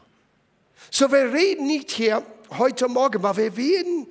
So, 0.91 1.13
wir 1.13 1.33
reden 1.33 1.69
nicht 1.69 1.93
hier 1.93 2.27
heute 2.59 2.89
Morgen, 2.89 3.23
weil 3.23 3.37
wir 3.37 3.57
werden 3.57 4.09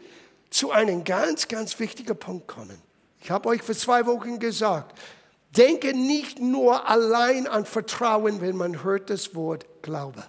zu 0.51 0.71
einem 0.71 1.03
ganz, 1.03 1.49
ganz 1.49 1.77
wichtigen 1.81 2.17
Punkt 2.17 2.47
kommen. 2.47 2.81
Ich 3.19 3.29
habe 3.29 3.49
euch 3.49 3.61
vor 3.61 3.75
zwei 3.75 4.05
Wochen 4.05 4.39
gesagt, 4.39 4.97
denke 5.57 5.93
nicht 5.93 6.39
nur 6.39 6.87
allein 6.87 7.45
an 7.45 7.65
Vertrauen, 7.65 8.39
wenn 8.39 8.55
man 8.55 8.85
hört 8.85 9.09
das 9.09 9.35
Wort 9.35 9.65
Glaube. 9.81 10.23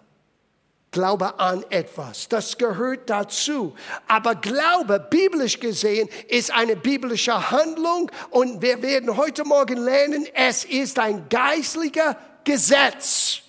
Glaube 0.93 1.41
an 1.41 1.65
etwas. 1.71 2.29
Das 2.29 2.57
gehört 2.59 3.09
dazu. 3.09 3.75
Aber 4.07 4.35
Glaube, 4.35 5.01
biblisch 5.01 5.59
gesehen, 5.59 6.09
ist 6.29 6.53
eine 6.53 6.77
biblische 6.77 7.51
Handlung 7.51 8.11
und 8.31 8.61
wir 8.61 8.83
werden 8.83 9.17
heute 9.17 9.43
Morgen 9.45 9.79
lernen, 9.79 10.27
es 10.35 10.65
ist 10.65 10.99
ein 10.99 11.29
geistlicher 11.31 12.17
Gesetz. 12.45 13.41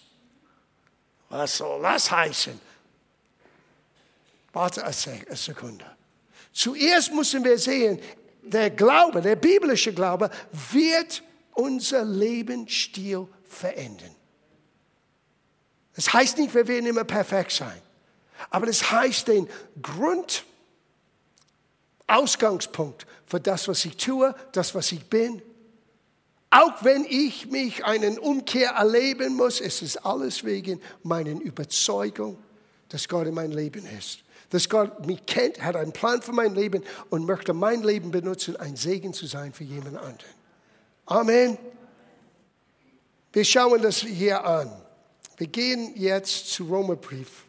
Was 1.29 1.57
soll 1.57 1.81
das 1.81 2.09
heißen? 2.09 2.59
Warte 4.53 4.85
eine 4.85 5.35
Sekunde. 5.35 5.85
Zuerst 6.53 7.11
müssen 7.11 7.43
wir 7.43 7.57
sehen, 7.57 7.99
der 8.41 8.69
Glaube, 8.69 9.21
der 9.21 9.35
biblische 9.35 9.93
Glaube 9.93 10.29
wird 10.71 11.23
unser 11.53 12.05
Lebensstil 12.05 13.27
verändern. 13.43 14.15
Das 15.95 16.13
heißt 16.13 16.37
nicht, 16.37 16.53
wir 16.53 16.67
werden 16.67 16.85
immer 16.87 17.03
perfekt 17.03 17.51
sein. 17.51 17.81
Aber 18.49 18.65
das 18.65 18.91
heißt 18.91 19.27
den 19.27 19.47
Grundausgangspunkt 22.07 23.05
für 23.25 23.39
das, 23.39 23.67
was 23.67 23.85
ich 23.85 23.97
tue, 23.97 24.35
das, 24.51 24.75
was 24.75 24.91
ich 24.91 25.05
bin. 25.05 25.41
Auch 26.49 26.83
wenn 26.83 27.05
ich 27.05 27.47
mich 27.49 27.83
einen 27.83 28.19
Umkehr 28.19 28.71
erleben 28.71 29.35
muss, 29.35 29.59
ist 29.59 29.81
es 29.81 29.97
alles 29.97 30.43
wegen 30.43 30.79
meiner 31.01 31.31
Überzeugung, 31.31 32.37
dass 32.89 33.07
Gott 33.07 33.25
in 33.27 33.33
mein 33.33 33.51
Leben 33.51 33.85
ist. 33.87 34.19
Dass 34.51 34.69
Gott 34.69 35.07
mich 35.07 35.25
kennt, 35.25 35.63
hat 35.63 35.75
einen 35.75 35.93
Plan 35.93 36.21
für 36.21 36.31
mein 36.31 36.53
Leben 36.53 36.83
und 37.09 37.25
möchte 37.25 37.53
mein 37.53 37.81
Leben 37.81 38.11
benutzen, 38.11 38.55
ein 38.57 38.75
Segen 38.75 39.13
zu 39.13 39.25
sein 39.25 39.51
für 39.51 39.63
jemand 39.63 39.97
anderen. 39.97 40.35
Amen. 41.07 41.57
Wir 43.31 43.45
schauen 43.45 43.81
das 43.81 44.01
hier 44.01 44.45
an. 44.45 44.82
Wir 45.37 45.47
gehen 45.47 45.93
jetzt 45.95 46.51
zu 46.51 46.65
Romerbrief, 46.65 47.45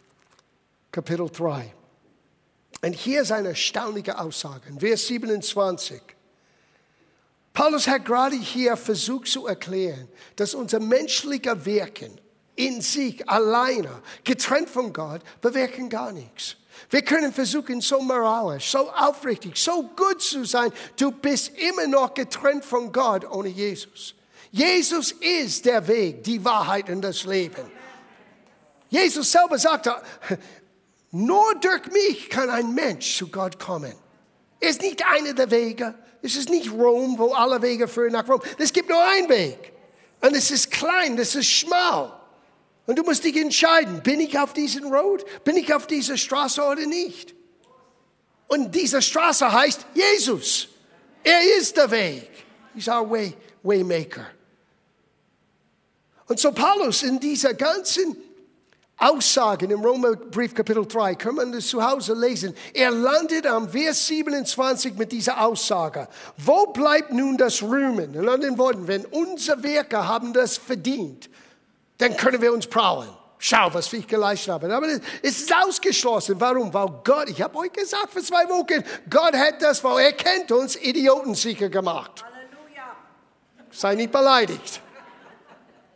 Kapitel 0.91 1.29
3. 1.29 1.73
Und 2.83 2.93
hier 2.95 3.23
ist 3.23 3.33
eine 3.33 3.49
erstaunliche 3.51 4.19
Aussage, 4.19 4.69
in 4.69 4.81
Vers 4.81 5.07
27. 5.07 6.01
Paulus 7.53 7.87
hat 7.87 8.05
gerade 8.05 8.37
hier 8.37 8.77
versucht 8.77 9.29
zu 9.29 9.47
erklären, 9.47 10.09
dass 10.37 10.55
unser 10.55 10.81
menschlicher 10.81 11.65
Wirken 11.65 12.21
in 12.57 12.81
sich 12.81 13.29
alleine, 13.29 14.03
getrennt 14.23 14.69
von 14.69 14.93
Gott, 14.93 15.23
bewirken 15.41 15.89
gar 15.89 16.13
nichts. 16.13 16.57
Wir 16.91 17.03
können 17.03 17.33
versuchen, 17.33 17.81
so 17.81 18.01
moralisch, 18.01 18.71
so 18.71 18.91
aufrichtig, 18.91 19.57
so 19.57 19.83
gut 19.97 20.21
zu 20.21 20.45
sein. 20.45 20.73
Du 20.97 21.13
bist 21.13 21.53
immer 21.57 21.87
noch 21.87 22.15
getrennt 22.15 22.65
von 22.65 22.93
Gott 22.93 23.25
ohne 23.31 23.49
Jesus. 23.49 24.15
Jesus 24.55 25.11
ist 25.11 25.65
der 25.65 25.85
Weg, 25.89 26.23
die 26.23 26.45
Wahrheit 26.45 26.89
und 26.89 27.03
das 27.03 27.25
Leben. 27.25 27.69
Jesus 28.89 29.33
selber 29.33 29.59
sagte, 29.59 29.97
nur 31.11 31.57
durch 31.57 31.91
mich 31.91 32.31
kann 32.31 32.49
ein 32.49 32.73
Mensch 32.73 33.19
zu 33.19 33.27
Gott 33.27 33.59
kommen. 33.59 33.93
Es 34.61 34.77
ist 34.77 34.83
nicht 34.83 35.05
einer 35.05 35.33
der 35.33 35.51
Wege. 35.51 35.97
Es 36.23 36.37
ist 36.37 36.51
nicht 36.51 36.71
Rom, 36.71 37.19
wo 37.19 37.33
alle 37.33 37.61
Wege 37.63 37.89
führen 37.89 38.13
nach 38.13 38.29
Rom. 38.29 38.41
Es 38.57 38.73
gibt 38.73 38.91
nur 38.91 39.05
einen 39.05 39.29
Weg. 39.29 39.73
Und 40.21 40.37
es 40.37 40.53
ist 40.53 40.71
klein, 40.71 41.19
es 41.19 41.35
ist 41.35 41.49
schmal. 41.49 42.13
Und 42.87 42.97
du 42.97 43.03
musst 43.03 43.25
dich 43.25 43.37
entscheiden, 43.37 44.05
bin 44.05 44.21
ich 44.21 44.39
auf 44.39 44.53
diesem 44.53 44.85
Road? 44.87 45.25
Bin 45.43 45.57
ich 45.57 45.75
auf 45.75 45.89
dieser 45.89 46.17
Straße 46.17 46.63
oder 46.63 46.87
nicht? 46.87 47.35
Und 48.47 48.73
diese 48.73 49.03
Straße 49.03 49.53
heißt 49.53 49.85
Jesus. 49.95 50.69
Er 51.25 51.41
ist 51.59 51.77
der 51.77 51.91
Weg. 51.91 52.31
He's 52.73 52.87
our 52.87 53.11
way, 53.11 53.35
Waymaker. 53.65 54.27
Und 56.27 56.41
so 56.41 56.53
Paulus 56.53 57.03
in 57.03 57.21
dieser 57.21 57.55
ganzen 57.55 58.17
Aussagen 58.97 59.71
im 59.71 59.81
Römerbrief 59.81 60.55
Kapitel 60.55 60.87
3, 60.87 61.17
kann 61.17 61.35
man 61.35 61.53
das 61.53 61.67
zu 61.67 61.85
Hause 61.85 62.15
lesen. 62.15 62.55
Er 62.73 62.91
landet 62.91 63.47
am 63.47 63.69
Vers 63.69 64.07
27 64.07 64.95
mit 64.95 65.11
dieser 65.11 65.45
Aussage. 65.45 66.09
Wo 66.37 66.67
bleibt 66.67 67.13
nun 67.13 67.37
das 67.37 67.63
Rühmen? 67.63 68.15
In 68.15 68.29
anderen 68.29 68.57
Worten, 68.57 68.87
wenn 68.87 69.05
unsere 69.07 69.63
Werke 69.63 70.07
haben 70.07 70.33
das 70.33 70.57
verdient, 70.57 71.29
dann 71.99 72.17
können 72.17 72.41
wir 72.41 72.53
uns 72.53 72.67
prahlen. 72.67 73.09
Schau, 73.39 73.75
was 73.75 73.93
ich 73.93 74.07
geleistet 74.07 74.55
habe. 74.55 74.75
Aber 74.75 74.87
es 74.87 75.01
ist 75.21 75.55
ausgeschlossen. 75.55 76.37
Warum? 76.39 76.73
Weil 76.73 76.89
Gott, 77.05 77.29
ich 77.29 77.43
habe 77.43 77.59
euch 77.59 77.73
gesagt 77.73 78.11
vor 78.11 78.23
zwei 78.23 78.49
Wochen, 78.49 78.83
Gott 79.11 79.35
hat 79.35 79.61
das, 79.61 79.83
weil 79.85 80.07
er 80.07 80.13
kennt 80.13 80.51
uns, 80.51 80.77
Idiotensicher 80.77 81.69
gemacht. 81.69 82.25
Halleluja. 82.25 82.97
Sei 83.71 83.97
nicht 83.97 84.13
beleidigt. 84.13 84.81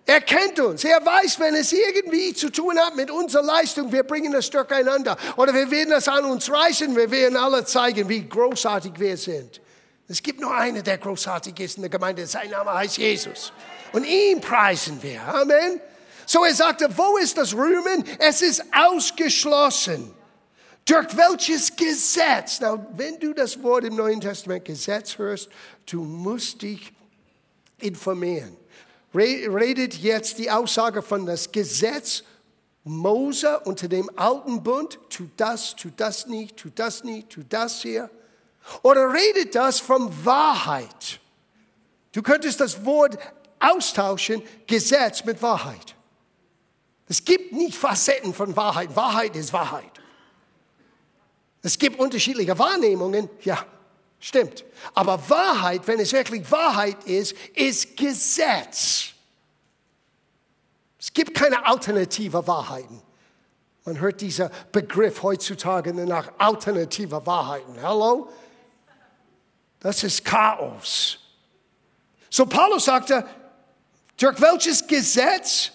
Er 0.08 0.22
kennt 0.22 0.58
uns. 0.58 0.84
Er 0.84 1.04
weiß, 1.04 1.38
wenn 1.38 1.54
es 1.54 1.70
irgendwie 1.70 2.32
zu 2.32 2.48
tun 2.48 2.78
hat 2.78 2.96
mit 2.96 3.10
unserer 3.10 3.42
Leistung, 3.42 3.92
wir 3.92 4.04
bringen 4.04 4.32
das 4.32 4.48
durcheinander. 4.48 5.18
Oder 5.36 5.52
wir 5.52 5.70
werden 5.70 5.90
das 5.90 6.08
an 6.08 6.24
uns 6.24 6.50
reißen. 6.50 6.96
Wir 6.96 7.10
werden 7.10 7.36
alle 7.36 7.62
zeigen, 7.66 8.08
wie 8.08 8.26
großartig 8.26 8.92
wir 8.96 9.18
sind. 9.18 9.60
Es 10.08 10.22
gibt 10.22 10.40
nur 10.40 10.56
einen, 10.56 10.82
der 10.82 10.96
großartig 10.96 11.60
ist 11.60 11.76
in 11.76 11.82
der 11.82 11.90
Gemeinde. 11.90 12.26
Sein 12.26 12.48
Name 12.48 12.72
heißt 12.72 12.96
Jesus. 12.96 13.52
Und 13.92 14.06
ihn 14.06 14.40
preisen 14.40 15.02
wir. 15.02 15.20
Amen. 15.28 15.78
So 16.24 16.42
er 16.42 16.54
sagte, 16.54 16.88
wo 16.96 17.18
ist 17.18 17.36
das 17.36 17.52
Rühmen? 17.52 18.02
Es 18.18 18.40
ist 18.40 18.64
ausgeschlossen. 18.74 20.14
Durch 20.86 21.14
welches 21.18 21.76
Gesetz? 21.76 22.60
Na, 22.62 22.82
wenn 22.94 23.20
du 23.20 23.34
das 23.34 23.62
Wort 23.62 23.84
im 23.84 23.96
Neuen 23.96 24.22
Testament 24.22 24.64
Gesetz 24.64 25.18
hörst, 25.18 25.50
du 25.84 26.02
musst 26.02 26.62
dich 26.62 26.94
informieren 27.78 28.57
redet 29.14 29.94
jetzt 29.94 30.38
die 30.38 30.50
Aussage 30.50 31.02
von 31.02 31.26
das 31.26 31.50
Gesetz 31.52 32.24
Mose 32.84 33.60
unter 33.60 33.88
dem 33.88 34.10
alten 34.16 34.62
Bund, 34.62 34.98
tut 35.10 35.30
das, 35.36 35.76
tut 35.76 35.94
das 35.98 36.26
nicht, 36.26 36.56
tut 36.56 36.78
das 36.78 37.04
nicht, 37.04 37.30
tut 37.30 37.52
das 37.52 37.82
hier. 37.82 38.10
Oder 38.82 39.12
redet 39.12 39.54
das 39.54 39.80
von 39.80 40.12
Wahrheit? 40.24 41.20
Du 42.12 42.22
könntest 42.22 42.60
das 42.60 42.84
Wort 42.84 43.18
austauschen, 43.58 44.42
Gesetz 44.66 45.24
mit 45.24 45.40
Wahrheit. 45.42 45.94
Es 47.08 47.24
gibt 47.24 47.52
nicht 47.52 47.74
Facetten 47.74 48.34
von 48.34 48.54
Wahrheit. 48.56 48.94
Wahrheit 48.94 49.36
ist 49.36 49.52
Wahrheit. 49.52 49.90
Es 51.62 51.78
gibt 51.78 51.98
unterschiedliche 51.98 52.58
Wahrnehmungen, 52.58 53.28
ja, 53.42 53.64
Stimmt. 54.20 54.64
Aber 54.94 55.28
Wahrheit, 55.30 55.86
wenn 55.86 56.00
es 56.00 56.12
wirklich 56.12 56.50
Wahrheit 56.50 57.04
ist, 57.04 57.32
ist 57.54 57.96
Gesetz. 57.96 59.12
Es 60.98 61.12
gibt 61.12 61.34
keine 61.34 61.64
alternative 61.64 62.46
Wahrheiten. 62.46 63.00
Man 63.84 64.00
hört 64.00 64.20
dieser 64.20 64.50
Begriff 64.72 65.22
heutzutage 65.22 65.94
nach 65.94 66.32
alternativer 66.38 67.24
Wahrheiten. 67.24 67.80
Hallo? 67.80 68.28
Das 69.80 70.02
ist 70.02 70.24
Chaos. 70.24 71.18
So 72.28 72.44
Paulus 72.44 72.84
sagte, 72.84 73.24
durch 74.18 74.40
welches 74.40 74.86
Gesetz? 74.86 75.70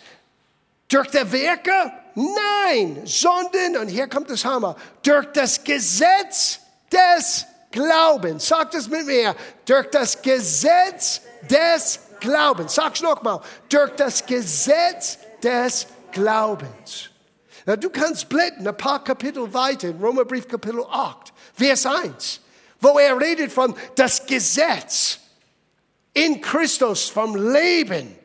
Durch 0.90 1.10
der 1.10 1.32
Werke? 1.32 1.92
Nein, 2.14 3.02
sondern, 3.06 3.78
und 3.82 3.88
hier 3.88 4.08
kommt 4.08 4.30
das 4.30 4.46
Hammer, 4.46 4.76
durch 5.02 5.26
das 5.34 5.64
Gesetz 5.64 6.60
des 6.92 7.48
Glaubens. 7.74 8.48
Sagt 8.48 8.76
es 8.76 8.88
mit 8.88 9.06
mir. 9.06 9.36
Durch 9.66 9.90
das 9.90 10.22
Gesetz 10.22 11.20
des 11.42 12.00
Glaubens. 12.22 12.76
Sag's 12.76 13.02
nochmal. 13.02 13.42
Durch 13.68 13.92
das 13.98 14.26
Gesetz 14.26 15.18
des 15.44 15.86
Glaubens. 16.14 17.10
Na, 17.66 17.76
du 17.76 17.90
kannst 17.90 18.30
blättern 18.30 18.68
ein 18.68 18.78
paar 18.78 19.04
Kapitel 19.04 19.54
weiter 19.54 19.90
in 19.90 20.02
Romerbrief 20.02 20.48
Kapitel 20.48 20.84
8, 20.84 21.34
Vers 21.54 21.86
1, 21.86 22.42
wo 22.80 23.00
er 23.00 23.18
redet 23.20 23.52
von 23.52 23.76
das 23.96 24.26
Gesetz 24.26 25.20
in 26.14 26.42
Christus 26.42 27.10
vom 27.10 27.36
Leben 27.36 28.18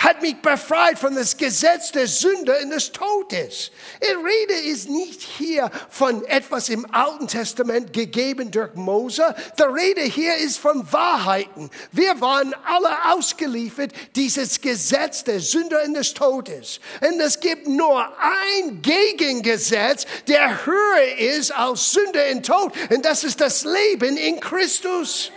hat 0.00 0.22
mich 0.22 0.36
befreit 0.40 0.98
von 0.98 1.14
das 1.14 1.36
Gesetz 1.36 1.92
der 1.92 2.06
Sünde 2.06 2.58
und 2.62 2.70
des 2.70 2.90
Todes. 2.90 3.70
Er 4.00 4.16
redet 4.16 4.64
ist 4.64 4.88
nicht 4.88 5.20
hier 5.20 5.70
von 5.90 6.24
etwas 6.24 6.70
im 6.70 6.86
Alten 6.90 7.28
Testament 7.28 7.92
gegeben 7.92 8.50
durch 8.50 8.74
Mose. 8.74 9.34
Die 9.58 9.62
Rede 9.62 10.00
hier 10.00 10.36
ist 10.36 10.56
von 10.56 10.90
Wahrheiten. 10.90 11.70
Wir 11.92 12.18
waren 12.20 12.54
alle 12.64 13.14
ausgeliefert, 13.14 13.92
dieses 14.16 14.62
Gesetz 14.62 15.22
der 15.22 15.40
Sünder 15.40 15.82
und 15.84 15.92
des 15.92 16.14
Todes. 16.14 16.80
Und 17.02 17.20
es 17.20 17.38
gibt 17.38 17.68
nur 17.68 18.00
ein 18.00 18.80
Gegengesetz, 18.80 20.06
der 20.26 20.64
höher 20.64 21.18
ist 21.18 21.52
als 21.52 21.92
Sünde 21.92 22.24
und 22.32 22.46
Tod. 22.46 22.72
Und 22.88 23.04
das 23.04 23.22
ist 23.22 23.38
das 23.40 23.64
Leben 23.64 24.16
in 24.16 24.40
Christus. 24.40 25.30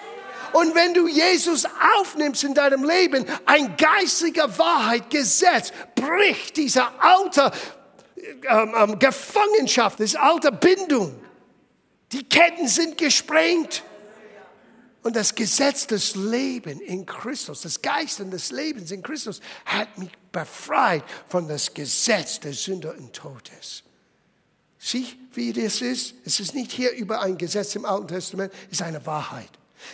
Und 0.54 0.76
wenn 0.76 0.94
du 0.94 1.08
Jesus 1.08 1.66
aufnimmst 2.00 2.44
in 2.44 2.54
deinem 2.54 2.84
Leben, 2.84 3.26
ein 3.46 3.76
geistiger 3.76 4.58
Wahrheit, 4.58 5.10
Gesetz, 5.10 5.72
bricht 5.96 6.58
diese 6.58 6.84
alte 7.00 7.52
ähm, 8.48 8.74
ähm, 8.78 9.00
Gefangenschaft, 9.00 10.00
diese 10.00 10.20
alte 10.22 10.52
Bindung. 10.52 11.20
Die 12.12 12.24
Ketten 12.24 12.68
sind 12.68 12.98
gesprengt. 12.98 13.84
Und 15.02 15.18
das 15.18 15.36
Gesetz 15.36 15.86
des 15.86 16.16
Lebens 16.16 16.80
in 16.82 17.06
Christus, 17.06 17.62
das 17.62 17.82
Geist 17.82 18.20
des 18.20 18.52
Lebens 18.52 18.90
in 18.92 19.04
Christus 19.04 19.42
hat 19.66 19.98
mich 19.98 20.12
befreit 20.32 21.04
von 21.28 21.48
das 21.48 21.74
Gesetz 21.74 22.40
der 22.40 22.54
Sünde 22.54 22.94
und 22.94 23.12
Todes. 23.12 23.84
Sieh, 24.80 25.08
wie 25.34 25.52
das 25.52 25.82
ist? 25.82 26.16
Es 26.24 26.40
ist 26.40 26.54
nicht 26.56 26.72
hier 26.72 26.92
über 26.94 27.22
ein 27.22 27.38
Gesetz 27.38 27.76
im 27.76 27.84
Alten 27.86 28.08
Testament, 28.08 28.54
es 28.68 28.80
ist 28.80 28.82
eine 28.82 29.06
Wahrheit. 29.06 29.50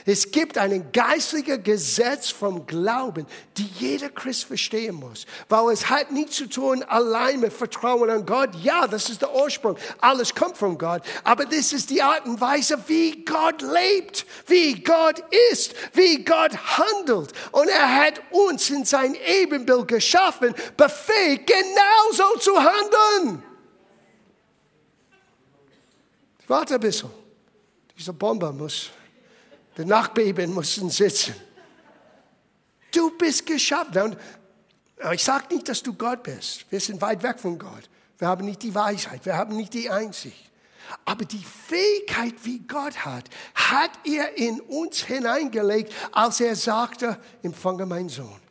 Es 0.05 0.31
gibt 0.31 0.57
ein 0.57 0.91
geistliches 0.91 1.63
Gesetz 1.63 2.29
vom 2.29 2.65
Glauben, 2.65 3.25
die 3.57 3.69
jeder 3.79 4.09
Christ 4.09 4.45
verstehen 4.45 4.95
muss. 4.95 5.25
Weil 5.47 5.73
es 5.73 5.89
hat 5.89 6.11
nichts 6.11 6.35
zu 6.35 6.47
tun 6.47 6.83
allein 6.83 7.39
mit 7.39 7.53
Vertrauen 7.53 8.09
an 8.09 8.25
Gott. 8.25 8.49
Ja, 8.61 8.87
das 8.87 9.09
ist 9.09 9.21
der 9.21 9.33
Ursprung. 9.33 9.77
Alles 9.99 10.33
kommt 10.33 10.57
von 10.57 10.77
Gott. 10.77 11.01
Aber 11.23 11.45
das 11.45 11.73
ist 11.73 11.89
die 11.89 12.01
Art 12.01 12.25
und 12.25 12.39
Weise, 12.39 12.77
wie 12.87 13.23
Gott 13.25 13.61
lebt, 13.61 14.25
wie 14.47 14.81
Gott 14.83 15.23
ist, 15.51 15.73
wie 15.93 16.23
Gott 16.23 16.51
handelt. 16.77 17.33
Und 17.51 17.67
er 17.67 17.95
hat 17.95 18.21
uns 18.31 18.69
in 18.69 18.85
sein 18.85 19.15
Ebenbild 19.15 19.87
geschaffen, 19.87 20.53
befähigt, 20.77 21.47
genauso 21.47 22.39
zu 22.39 22.53
handeln. 22.57 23.43
Warte 26.47 26.75
ein 26.75 26.79
bisschen. 26.79 27.09
Dieser 27.95 28.13
Bomber 28.13 28.51
muss 28.51 28.89
die 29.79 29.85
Nachbeben 29.85 30.53
mussten 30.53 30.89
sitzen. 30.89 31.33
Du 32.91 33.11
bist 33.17 33.45
geschaffen. 33.45 34.01
Und 34.01 34.17
ich 35.13 35.23
sage 35.23 35.53
nicht, 35.53 35.69
dass 35.69 35.81
du 35.81 35.93
Gott 35.93 36.21
bist. 36.21 36.65
Wir 36.69 36.81
sind 36.81 37.01
weit 37.01 37.23
weg 37.23 37.39
von 37.39 37.57
Gott. 37.57 37.89
Wir 38.17 38.27
haben 38.27 38.43
nicht 38.45 38.61
die 38.61 38.75
Weisheit, 38.75 39.25
wir 39.25 39.37
haben 39.37 39.55
nicht 39.55 39.73
die 39.73 39.89
Einsicht. 39.89 40.51
Aber 41.05 41.23
die 41.23 41.43
Fähigkeit, 41.43 42.33
wie 42.43 42.59
Gott 42.59 43.05
hat, 43.05 43.29
hat 43.55 43.91
er 44.03 44.37
in 44.37 44.59
uns 44.59 45.03
hineingelegt, 45.05 45.93
als 46.11 46.41
er 46.41 46.55
sagte, 46.55 47.17
empfange 47.41 47.85
meinen 47.85 48.09
Sohn. 48.09 48.41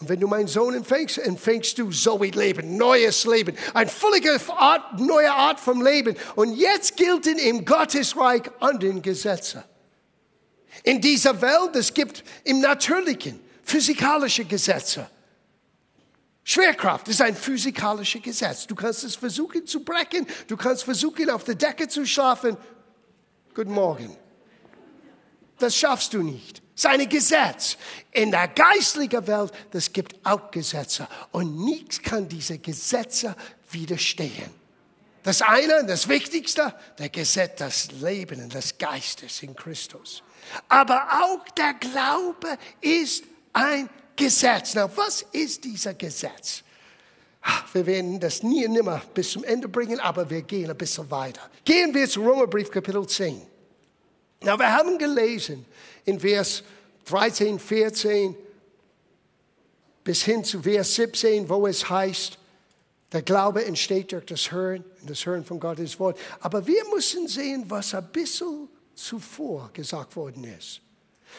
Und 0.00 0.08
wenn 0.08 0.20
du 0.20 0.28
meinen 0.28 0.46
Sohn 0.46 0.74
empfängst, 0.74 1.18
empfängst 1.18 1.76
du 1.76 1.90
Zoe-Leben, 1.90 2.76
neues 2.76 3.26
Leben, 3.26 3.54
eine 3.74 3.90
völlige 3.90 4.40
Art, 4.56 4.98
neue 4.98 5.32
Art 5.32 5.60
vom 5.60 5.82
Leben. 5.82 6.16
Und 6.36 6.54
jetzt 6.54 6.96
gelten 6.96 7.36
im 7.36 7.64
Gottesreich 7.64 8.42
anderen 8.60 9.02
Gesetze. 9.02 9.64
In 10.82 11.00
dieser 11.00 11.40
Welt, 11.40 11.76
es 11.76 11.92
gibt 11.92 12.24
im 12.44 12.60
Natürlichen 12.60 13.40
physikalische 13.62 14.44
Gesetze. 14.44 15.08
Schwerkraft 16.44 17.08
ist 17.08 17.20
ein 17.20 17.36
physikalisches 17.36 18.22
Gesetz. 18.22 18.66
Du 18.66 18.74
kannst 18.74 19.04
es 19.04 19.16
versuchen 19.16 19.66
zu 19.66 19.84
brechen, 19.84 20.26
du 20.46 20.56
kannst 20.56 20.84
versuchen 20.84 21.28
auf 21.28 21.44
der 21.44 21.56
Decke 21.56 21.86
zu 21.88 22.06
schlafen. 22.06 22.56
Guten 23.54 23.72
Morgen. 23.72 24.16
Das 25.58 25.76
schaffst 25.76 26.14
du 26.14 26.22
nicht. 26.22 26.62
Es 26.74 26.84
ist 26.84 27.10
Gesetz. 27.10 27.76
In 28.12 28.30
der 28.30 28.48
geistlichen 28.48 29.26
Welt, 29.26 29.52
es 29.72 29.92
gibt 29.92 30.14
auch 30.24 30.50
Gesetze. 30.50 31.08
Und 31.32 31.64
nichts 31.64 32.00
kann 32.00 32.28
diese 32.28 32.58
Gesetze 32.58 33.34
widerstehen. 33.70 34.57
Das 35.22 35.42
eine, 35.42 35.84
das 35.84 36.08
Wichtigste, 36.08 36.74
der 36.98 37.08
Gesetz 37.08 37.58
des 37.58 38.00
Lebens 38.00 38.42
und 38.42 38.54
des 38.54 38.78
Geistes 38.78 39.42
in 39.42 39.54
Christus. 39.54 40.22
Aber 40.68 41.06
auch 41.22 41.48
der 41.50 41.74
Glaube 41.74 42.58
ist 42.80 43.24
ein 43.52 43.88
Gesetz. 44.16 44.74
Na, 44.74 44.90
was 44.96 45.22
ist 45.32 45.64
dieser 45.64 45.94
Gesetz? 45.94 46.62
Wir 47.72 47.86
werden 47.86 48.20
das 48.20 48.42
nie 48.42 48.66
und 48.66 48.72
nimmer 48.72 49.00
bis 49.14 49.30
zum 49.30 49.44
Ende 49.44 49.68
bringen, 49.68 50.00
aber 50.00 50.28
wir 50.28 50.42
gehen 50.42 50.70
ein 50.70 50.76
bisschen 50.76 51.10
weiter. 51.10 51.40
Gehen 51.64 51.94
wir 51.94 52.08
zu 52.08 52.22
Römerbrief 52.22 52.70
Kapitel 52.70 53.06
10. 53.06 53.40
Na, 54.42 54.58
wir 54.58 54.72
haben 54.72 54.98
gelesen 54.98 55.64
in 56.04 56.20
Vers 56.20 56.62
13, 57.06 57.58
14 57.58 58.36
bis 60.04 60.22
hin 60.22 60.44
zu 60.44 60.62
Vers 60.62 60.94
17, 60.94 61.48
wo 61.48 61.66
es 61.66 61.88
heißt, 61.88 62.37
der 63.12 63.22
Glaube 63.22 63.64
entsteht 63.64 64.12
durch 64.12 64.26
das 64.26 64.52
Hören, 64.52 64.84
das 65.02 65.24
Hören 65.24 65.44
von 65.44 65.58
Gottes 65.58 65.98
Wort. 65.98 66.18
Aber 66.40 66.66
wir 66.66 66.82
müssen 66.94 67.26
sehen, 67.26 67.64
was 67.68 67.94
ein 67.94 68.06
bisschen 68.12 68.68
zuvor 68.94 69.70
gesagt 69.72 70.14
worden 70.16 70.44
ist. 70.44 70.80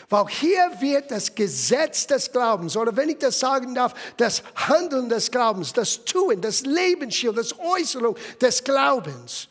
Weil 0.08 0.28
hier 0.28 0.72
wird 0.80 1.12
das 1.12 1.34
Gesetz 1.34 2.08
des 2.08 2.32
Glaubens, 2.32 2.78
oder 2.78 2.96
wenn 2.96 3.10
ich 3.10 3.18
das 3.18 3.40
sagen 3.40 3.76
darf, 3.76 3.94
das 4.18 4.44
Handeln 4.56 5.10
des 5.10 5.30
Glaubens, 5.30 5.74
das 5.74 6.06
Tun, 6.06 6.42
das 6.42 6.62
Lebensschild, 6.62 7.38
das 7.38 7.58
Äußerung 7.60 8.16
des 8.40 8.64
Glaubens 8.64 9.48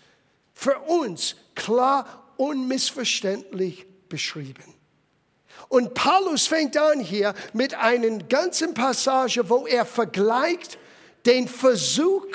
für 0.55 0.79
uns 0.79 1.37
klar 1.55 2.33
unmissverständlich 2.37 3.87
beschrieben. 4.09 4.75
Und 5.69 5.95
Paulus 5.95 6.47
fängt 6.47 6.77
an 6.77 7.01
hier 7.01 7.35
mit 7.53 7.75
einer 7.75 8.19
ganzen 8.19 8.75
Passage, 8.75 9.49
wo 9.51 9.67
er 9.67 9.85
vergleicht 9.85 10.79
den 11.27 11.49
Versuch 11.49 12.27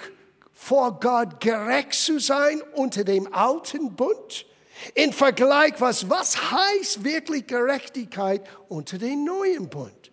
vor 0.54 1.00
Gott 1.00 1.40
gerecht 1.40 1.94
zu 1.94 2.20
sein 2.20 2.62
unter 2.74 3.04
dem 3.04 3.32
alten 3.34 3.96
Bund 3.96 4.46
in 4.94 5.14
Vergleich, 5.14 5.74
was, 5.80 6.10
was 6.10 6.52
heißt 6.52 7.04
wirklich 7.04 7.48
Gerechtigkeit 7.48 8.42
unter 8.70 8.98
dem 8.98 9.24
neuen 9.24 9.70
Bund? 9.70 10.12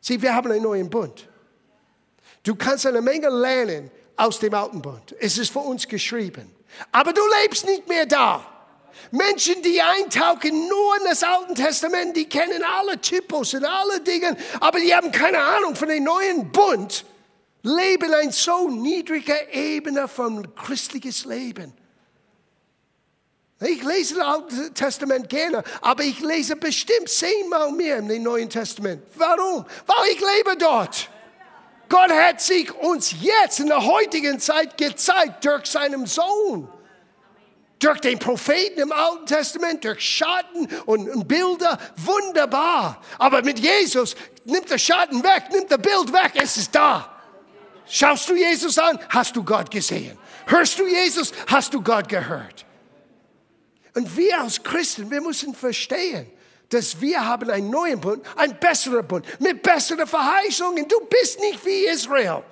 Sieh, 0.00 0.20
wir 0.20 0.34
haben 0.34 0.50
einen 0.50 0.62
neuen 0.62 0.90
Bund. 0.90 1.28
Du 2.42 2.54
kannst 2.54 2.86
eine 2.86 3.00
Menge 3.00 3.28
lernen 3.28 3.90
aus 4.16 4.38
dem 4.38 4.54
alten 4.54 4.80
Bund. 4.80 5.14
Es 5.18 5.38
ist 5.38 5.52
für 5.52 5.60
uns 5.60 5.86
geschrieben. 5.86 6.54
Aber 6.92 7.12
du 7.12 7.22
lebst 7.42 7.66
nicht 7.66 7.88
mehr 7.88 8.06
da. 8.06 8.44
Menschen, 9.10 9.62
die 9.62 9.80
eintauchen 9.80 10.68
nur 10.68 10.96
in 10.98 11.04
das 11.04 11.22
Alte 11.22 11.54
Testament, 11.54 12.16
die 12.16 12.28
kennen 12.28 12.62
alle 12.64 13.00
Typos 13.00 13.54
und 13.54 13.64
alle 13.64 14.00
Dinge, 14.00 14.36
aber 14.58 14.80
die 14.80 14.94
haben 14.94 15.12
keine 15.12 15.38
Ahnung 15.38 15.76
von 15.76 15.88
dem 15.88 16.04
neuen 16.04 16.50
Bund, 16.50 17.04
leben 17.66 18.14
ein 18.14 18.30
so 18.30 18.68
niedriger 18.68 19.52
Ebene 19.52 20.08
von 20.08 20.54
christliches 20.54 21.24
Leben. 21.24 21.72
Ich 23.60 23.82
lese 23.82 24.16
das 24.16 24.24
Alte 24.24 24.74
Testament 24.74 25.28
gerne, 25.28 25.62
aber 25.80 26.02
ich 26.02 26.20
lese 26.20 26.56
bestimmt 26.56 27.08
zehnmal 27.08 27.72
mehr 27.72 27.98
im 27.98 28.22
Neuen 28.22 28.50
Testament. 28.50 29.02
Warum? 29.14 29.64
Weil 29.86 30.10
ich 30.12 30.20
lebe 30.20 30.56
dort. 30.58 31.08
Gott 31.88 32.10
hat 32.10 32.40
sich 32.40 32.72
uns 32.74 33.14
jetzt 33.20 33.60
in 33.60 33.68
der 33.68 33.84
heutigen 33.84 34.38
Zeit 34.40 34.76
gezeigt 34.76 35.44
durch 35.44 35.66
seinen 35.66 36.04
Sohn. 36.06 36.68
Durch 37.78 38.00
den 38.00 38.18
Propheten 38.18 38.80
im 38.80 38.92
Alten 38.92 39.26
Testament, 39.26 39.84
durch 39.84 40.00
Schatten 40.00 40.68
und 40.86 41.28
Bilder, 41.28 41.78
wunderbar. 41.96 43.00
Aber 43.18 43.42
mit 43.42 43.58
Jesus 43.58 44.16
nimmt 44.44 44.70
der 44.70 44.78
Schatten 44.78 45.22
weg, 45.22 45.44
nimmt 45.52 45.70
der 45.70 45.78
Bild 45.78 46.12
weg, 46.12 46.32
es 46.34 46.56
ist 46.56 46.74
da. 46.74 47.15
Schaust 47.88 48.28
du 48.28 48.34
Jesus 48.34 48.78
an, 48.78 48.98
hast 49.08 49.36
du 49.36 49.44
Gott 49.44 49.70
gesehen. 49.70 50.18
Hörst 50.46 50.78
du 50.78 50.86
Jesus, 50.86 51.32
hast 51.46 51.72
du 51.72 51.80
Gott 51.82 52.08
gehört. 52.08 52.64
Und 53.94 54.16
wir 54.16 54.40
als 54.40 54.62
Christen, 54.62 55.10
wir 55.10 55.20
müssen 55.20 55.54
verstehen, 55.54 56.30
dass 56.68 57.00
wir 57.00 57.24
haben 57.24 57.48
einen 57.48 57.70
neuen 57.70 58.00
Bund, 58.00 58.24
einen 58.36 58.58
besseren 58.58 59.06
Bund, 59.06 59.24
mit 59.40 59.62
besseren 59.62 60.06
Verheißungen. 60.06 60.86
Du 60.88 61.00
bist 61.06 61.40
nicht 61.40 61.64
wie 61.64 61.86
Israel. 61.86 62.42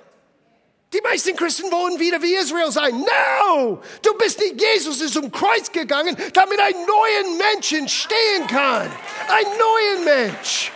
Die 0.93 1.01
meisten 1.01 1.35
Christen 1.35 1.69
wollen 1.71 1.99
wieder 1.99 2.21
wie 2.21 2.35
Israel 2.35 2.71
sein. 2.71 2.97
No! 2.97 3.81
Du 4.01 4.13
bist 4.17 4.39
nicht 4.39 4.61
Jesus, 4.61 5.01
ist 5.01 5.13
zum 5.13 5.29
Kreuz 5.31 5.69
gegangen, 5.71 6.15
damit 6.33 6.59
ein 6.59 6.75
neuen 6.87 7.37
Menschen 7.37 7.89
stehen 7.89 8.47
kann. 8.47 8.89
Ein 9.27 9.45
neuen 9.57 10.03
Mensch. 10.05 10.71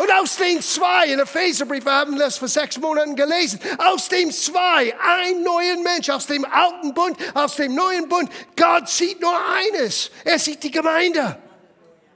Und 0.00 0.10
aus 0.12 0.36
den 0.36 0.62
zwei, 0.62 1.08
in 1.08 1.18
Epheserbrief, 1.18 1.84
wir 1.84 1.92
haben 1.92 2.18
das 2.18 2.38
vor 2.38 2.48
sechs 2.48 2.78
Monaten 2.78 3.14
gelesen, 3.16 3.60
aus 3.76 4.08
dem 4.08 4.30
zwei, 4.30 4.94
ein 4.98 5.42
neuer 5.42 5.76
Mensch, 5.76 6.08
aus 6.08 6.26
dem 6.26 6.46
alten 6.46 6.94
Bund, 6.94 7.18
aus 7.34 7.56
dem 7.56 7.74
neuen 7.74 8.08
Bund. 8.08 8.32
Gott 8.56 8.88
sieht 8.88 9.20
nur 9.20 9.34
eines. 9.52 10.10
Er 10.24 10.38
sieht 10.38 10.62
die 10.62 10.70
Gemeinde. 10.70 11.36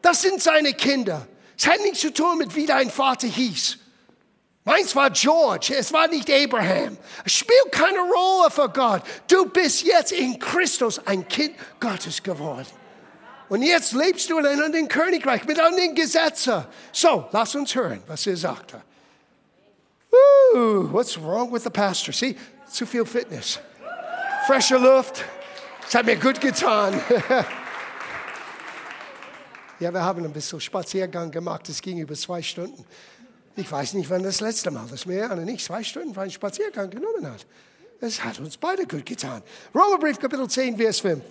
Das 0.01 0.23
sind 0.23 0.43
seine 0.43 0.73
Kinder. 0.73 1.27
Es 1.59 1.67
hat 1.67 1.79
nichts 1.83 2.01
zu 2.01 2.11
tun 2.11 2.39
mit, 2.39 2.57
wie 2.57 2.65
dein 2.65 2.91
Vater 2.91 3.27
hieß. 3.27 3.77
Meins 4.65 4.97
war 4.97 5.11
George, 5.11 5.75
es 5.79 5.93
war 5.93 6.09
nicht 6.09 6.33
Abraham. 6.33 6.97
Es 7.27 7.33
spielt 7.33 7.71
keine 7.71 7.99
Rolle 7.99 8.51
für 8.51 8.71
Gott. 8.71 9.03
Du 9.29 9.45
bist 9.45 9.83
jetzt 9.83 10.13
in 10.13 10.39
Christus 10.39 11.07
ein 11.07 11.29
Kind 11.29 11.55
Gottes 11.81 12.23
geworden. 12.23 12.84
Und 13.49 13.63
jetzt 13.63 13.93
lebst 13.93 14.31
du 14.31 14.39
in 14.39 14.47
einem 14.47 14.63
anderen 14.63 14.89
Königreich 14.89 15.45
mit 15.45 15.61
anderen 15.61 15.95
Gesetzen. 15.95 16.65
So, 16.93 17.29
lass 17.33 17.55
uns 17.55 17.75
hören, 17.75 18.03
was 18.07 18.27
er 18.27 18.37
sagte. 18.37 18.83
Ooh, 20.55 20.89
what's 20.93 21.21
wrong 21.21 21.53
with 21.53 21.65
the 21.65 21.71
pastor? 21.71 22.13
See, 22.13 22.37
zu 22.71 22.87
viel 22.87 23.05
Fitness. 23.05 23.59
Frische 24.47 24.77
Luft. 24.77 25.25
Es 25.87 25.95
hat 25.95 26.07
mir 26.07 26.17
gut 26.17 26.41
getan. 26.41 27.01
ja, 29.81 29.93
wir 29.93 30.03
haben 30.03 30.25
ein 30.25 30.33
bisschen 30.33 30.61
Spaziergang 30.61 31.31
gemacht. 31.31 31.69
Es 31.69 31.83
ging 31.83 31.99
über 31.99 32.15
zwei 32.15 32.41
Stunden. 32.41 32.85
Ich 33.57 33.71
weiß 33.71 33.95
nicht, 33.95 34.09
wann 34.11 34.23
das 34.23 34.41
letzte 34.41 34.71
Mal, 34.71 34.87
dass 34.89 35.07
mir 35.07 35.31
einer 35.31 35.43
nicht 35.43 35.65
zwei 35.65 35.85
Stunden 35.85 36.15
für 36.15 36.23
einen 36.23 36.31
Spaziergang 36.31 36.91
genommen 36.91 37.27
hat. 37.31 37.47
Es 38.01 38.23
hat 38.23 38.39
uns 38.41 38.57
beide 38.57 38.87
gut 38.87 39.07
getan. 39.07 39.43
Römerbrief, 39.75 40.19
Kapitel 40.19 40.49
10, 40.49 40.77
Vers 40.77 41.01
5. 41.01 41.23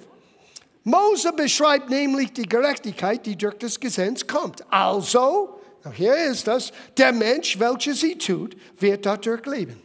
Mose 0.84 1.32
beschreibt 1.32 1.90
nämlich 1.90 2.34
die 2.34 2.48
Gerechtigkeit, 2.48 3.26
die 3.26 3.38
durch 3.38 3.58
das 3.58 3.80
Gesetz 3.80 4.28
kommt. 4.28 4.64
Also, 4.72 5.60
hier 5.94 6.16
ist 6.16 6.48
das, 6.48 6.72
der 6.98 7.14
Mensch, 7.14 7.58
welcher 7.60 7.94
sie 7.94 8.18
tut, 8.18 8.56
wird 8.80 9.06
dadurch 9.06 9.46
leben. 9.46 9.82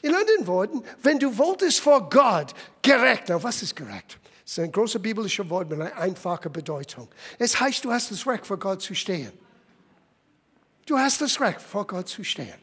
In 0.00 0.14
anderen 0.14 0.46
Worten, 0.46 0.82
wenn 1.02 1.18
du 1.18 1.36
wolltest 1.36 1.80
vor 1.80 2.08
Gott 2.08 2.54
gerecht, 2.80 3.24
na, 3.28 3.42
was 3.42 3.62
ist 3.62 3.76
gerecht? 3.76 4.18
Das 4.42 4.52
ist 4.52 4.58
ein 4.58 4.72
großes 4.72 5.00
biblisches 5.00 5.48
Wort 5.48 5.70
mit 5.70 5.80
einer 5.80 5.96
einfachen 5.96 6.50
Bedeutung. 6.50 7.08
Es 7.38 7.58
heißt, 7.60 7.84
du 7.84 7.92
hast 7.92 8.10
das 8.10 8.26
Recht, 8.26 8.44
vor 8.44 8.58
Gott 8.58 8.82
zu 8.82 8.94
stehen. 8.94 9.32
Du 10.86 10.98
hast 10.98 11.20
das 11.20 11.40
Recht, 11.40 11.60
vor 11.60 11.86
Gott 11.86 12.08
zu 12.08 12.24
stehen. 12.24 12.54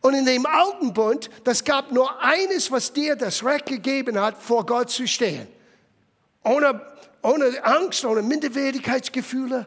Und 0.00 0.14
in 0.14 0.26
dem 0.26 0.44
alten 0.46 0.92
Bund, 0.92 1.30
das 1.44 1.62
gab 1.62 1.92
nur 1.92 2.20
eines, 2.20 2.72
was 2.72 2.92
dir 2.92 3.14
das 3.14 3.44
Recht 3.44 3.66
gegeben 3.66 4.18
hat, 4.18 4.36
vor 4.42 4.66
Gott 4.66 4.90
zu 4.90 5.06
stehen 5.06 5.46
ohne, 6.44 6.80
ohne 7.22 7.64
Angst, 7.64 8.04
ohne 8.04 8.22
Minderwertigkeitsgefühle, 8.22 9.66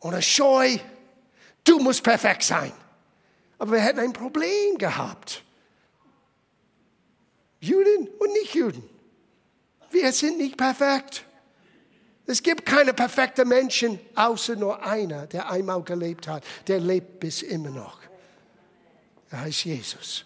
ohne 0.00 0.22
Scheu. 0.22 0.78
Du 1.64 1.78
musst 1.78 2.02
perfekt 2.02 2.42
sein. 2.42 2.72
Aber 3.58 3.72
wir 3.72 3.80
hätten 3.80 4.00
ein 4.00 4.12
Problem 4.12 4.76
gehabt. 4.78 5.42
Juden 7.60 8.08
und 8.18 8.32
Nicht-Juden. 8.32 8.82
Wir 9.90 10.12
sind 10.12 10.38
nicht 10.38 10.56
perfekt. 10.56 11.24
Es 12.26 12.42
gibt 12.42 12.66
keine 12.66 12.92
perfekten 12.92 13.48
Menschen, 13.48 14.00
außer 14.14 14.56
nur 14.56 14.82
einer, 14.84 15.26
der 15.26 15.50
einmal 15.50 15.82
gelebt 15.82 16.26
hat. 16.26 16.42
Der 16.66 16.80
lebt 16.80 17.20
bis 17.20 17.42
immer 17.42 17.70
noch. 17.70 17.98
Er 19.30 19.42
heißt 19.42 19.64
Jesus. 19.64 20.24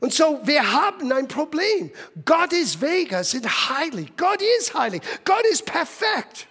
Und 0.00 0.12
so, 0.12 0.40
wir 0.44 0.72
haben 0.72 1.10
ein 1.12 1.28
Problem. 1.28 1.90
Gottes 2.24 2.80
Wege 2.80 3.24
sind 3.24 3.46
heilig. 3.46 4.12
Gott 4.16 4.42
ist 4.58 4.74
heilig. 4.74 5.02
Gott 5.24 5.44
ist 5.50 5.64
perfekt. 5.64 6.48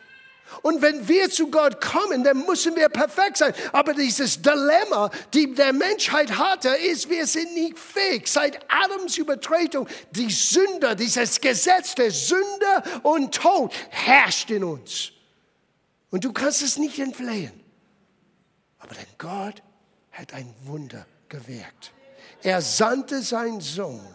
Und 0.61 0.81
wenn 0.81 1.07
wir 1.07 1.29
zu 1.29 1.49
Gott 1.49 1.81
kommen, 1.81 2.23
dann 2.23 2.45
müssen 2.45 2.75
wir 2.75 2.89
perfekt 2.89 3.37
sein. 3.37 3.53
Aber 3.71 3.93
dieses 3.93 4.41
Dilemma, 4.41 5.09
die 5.33 5.53
der 5.53 5.73
Menschheit 5.73 6.37
hatte, 6.37 6.69
ist, 6.69 7.09
wir 7.09 7.25
sind 7.27 7.53
nicht 7.53 7.77
fähig. 7.77 8.27
Seit 8.27 8.59
Adams 8.71 9.17
Übertretung, 9.17 9.87
die 10.11 10.29
Sünder, 10.29 10.95
dieses 10.95 11.41
Gesetz 11.41 11.95
der 11.95 12.11
Sünde 12.11 12.83
und 13.03 13.35
Tod 13.35 13.73
herrscht 13.89 14.49
in 14.51 14.63
uns. 14.63 15.11
Und 16.09 16.23
du 16.23 16.31
kannst 16.31 16.61
es 16.61 16.77
nicht 16.77 16.99
entflehen. 16.99 17.51
Aber 18.79 18.95
denn 18.95 19.05
Gott 19.17 19.61
hat 20.11 20.33
ein 20.33 20.53
Wunder 20.63 21.05
gewirkt. 21.27 21.91
Er 22.45 22.61
sandte 22.61 23.23
seinen 23.23 23.59
Sohn 23.59 24.05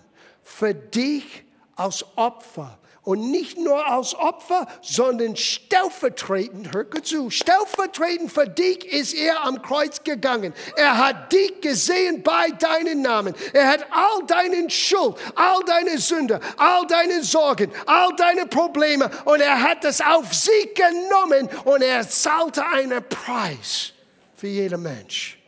für 0.44 0.72
dich 0.72 1.42
als 1.74 2.04
Opfer. 2.16 2.78
Und 3.02 3.32
nicht 3.32 3.58
nur 3.58 3.84
als 3.84 4.14
Opfer, 4.14 4.68
sondern 4.82 5.34
stellvertretend, 5.34 6.72
hör 6.72 6.88
zu, 7.02 7.28
stellvertretend 7.30 8.30
für 8.30 8.46
dich 8.46 8.84
ist 8.84 9.14
er 9.14 9.44
am 9.44 9.60
Kreuz 9.60 10.04
gegangen. 10.04 10.54
Er 10.76 10.96
hat 10.96 11.32
dich 11.32 11.60
gesehen 11.60 12.22
bei 12.22 12.50
deinen 12.50 13.02
Namen. 13.02 13.34
Er 13.52 13.66
hat 13.66 13.84
all 13.90 14.24
deinen 14.26 14.70
Schuld, 14.70 15.16
all 15.34 15.64
deine 15.64 15.98
Sünde, 15.98 16.38
all 16.56 16.86
deine 16.86 17.24
Sorgen, 17.24 17.72
all 17.86 18.14
deine 18.16 18.46
Probleme 18.46 19.10
und 19.24 19.40
er 19.40 19.60
hat 19.60 19.82
das 19.82 20.00
auf 20.00 20.32
sich 20.32 20.72
genommen 20.74 21.48
und 21.64 21.82
er 21.82 22.08
zahlte 22.08 22.64
einen 22.64 23.02
Preis 23.08 23.92
für 24.36 24.46
jeden 24.46 24.82
Mensch. 24.82 25.39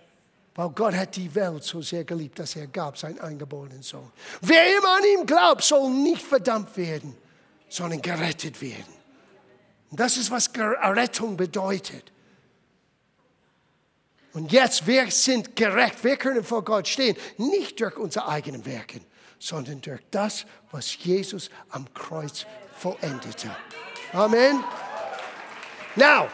Weil 0.54 0.68
Gott 0.70 0.94
hat 0.94 1.16
die 1.16 1.34
Welt 1.34 1.64
so 1.64 1.80
sehr 1.80 2.04
geliebt, 2.04 2.38
dass 2.38 2.56
er 2.56 2.66
gab 2.66 2.98
seinen 2.98 3.18
eingeborenen 3.20 3.82
Sohn. 3.82 4.12
Wer 4.42 4.76
immer 4.76 4.96
an 4.96 5.04
ihm 5.04 5.26
glaubt, 5.26 5.62
soll 5.62 5.90
nicht 5.90 6.22
verdammt 6.22 6.76
werden, 6.76 7.16
sondern 7.68 8.02
gerettet 8.02 8.60
werden. 8.60 8.92
Und 9.90 9.98
das 9.98 10.16
ist, 10.16 10.30
was 10.30 10.48
Errettung 10.48 11.36
bedeutet. 11.36 12.12
Und 14.34 14.52
jetzt, 14.52 14.86
wir 14.86 15.10
sind 15.10 15.56
gerecht. 15.56 16.02
Wir 16.04 16.16
können 16.16 16.44
vor 16.44 16.64
Gott 16.64 16.88
stehen, 16.88 17.16
nicht 17.36 17.80
durch 17.80 17.96
unsere 17.96 18.28
eigenen 18.28 18.64
Werke, 18.64 19.00
sondern 19.38 19.80
durch 19.80 20.00
das, 20.10 20.46
was 20.70 20.96
Jesus 21.04 21.50
am 21.70 21.92
Kreuz 21.92 22.46
vollendete. 22.76 23.54
Amen. 24.12 24.62
Now, 25.96 26.28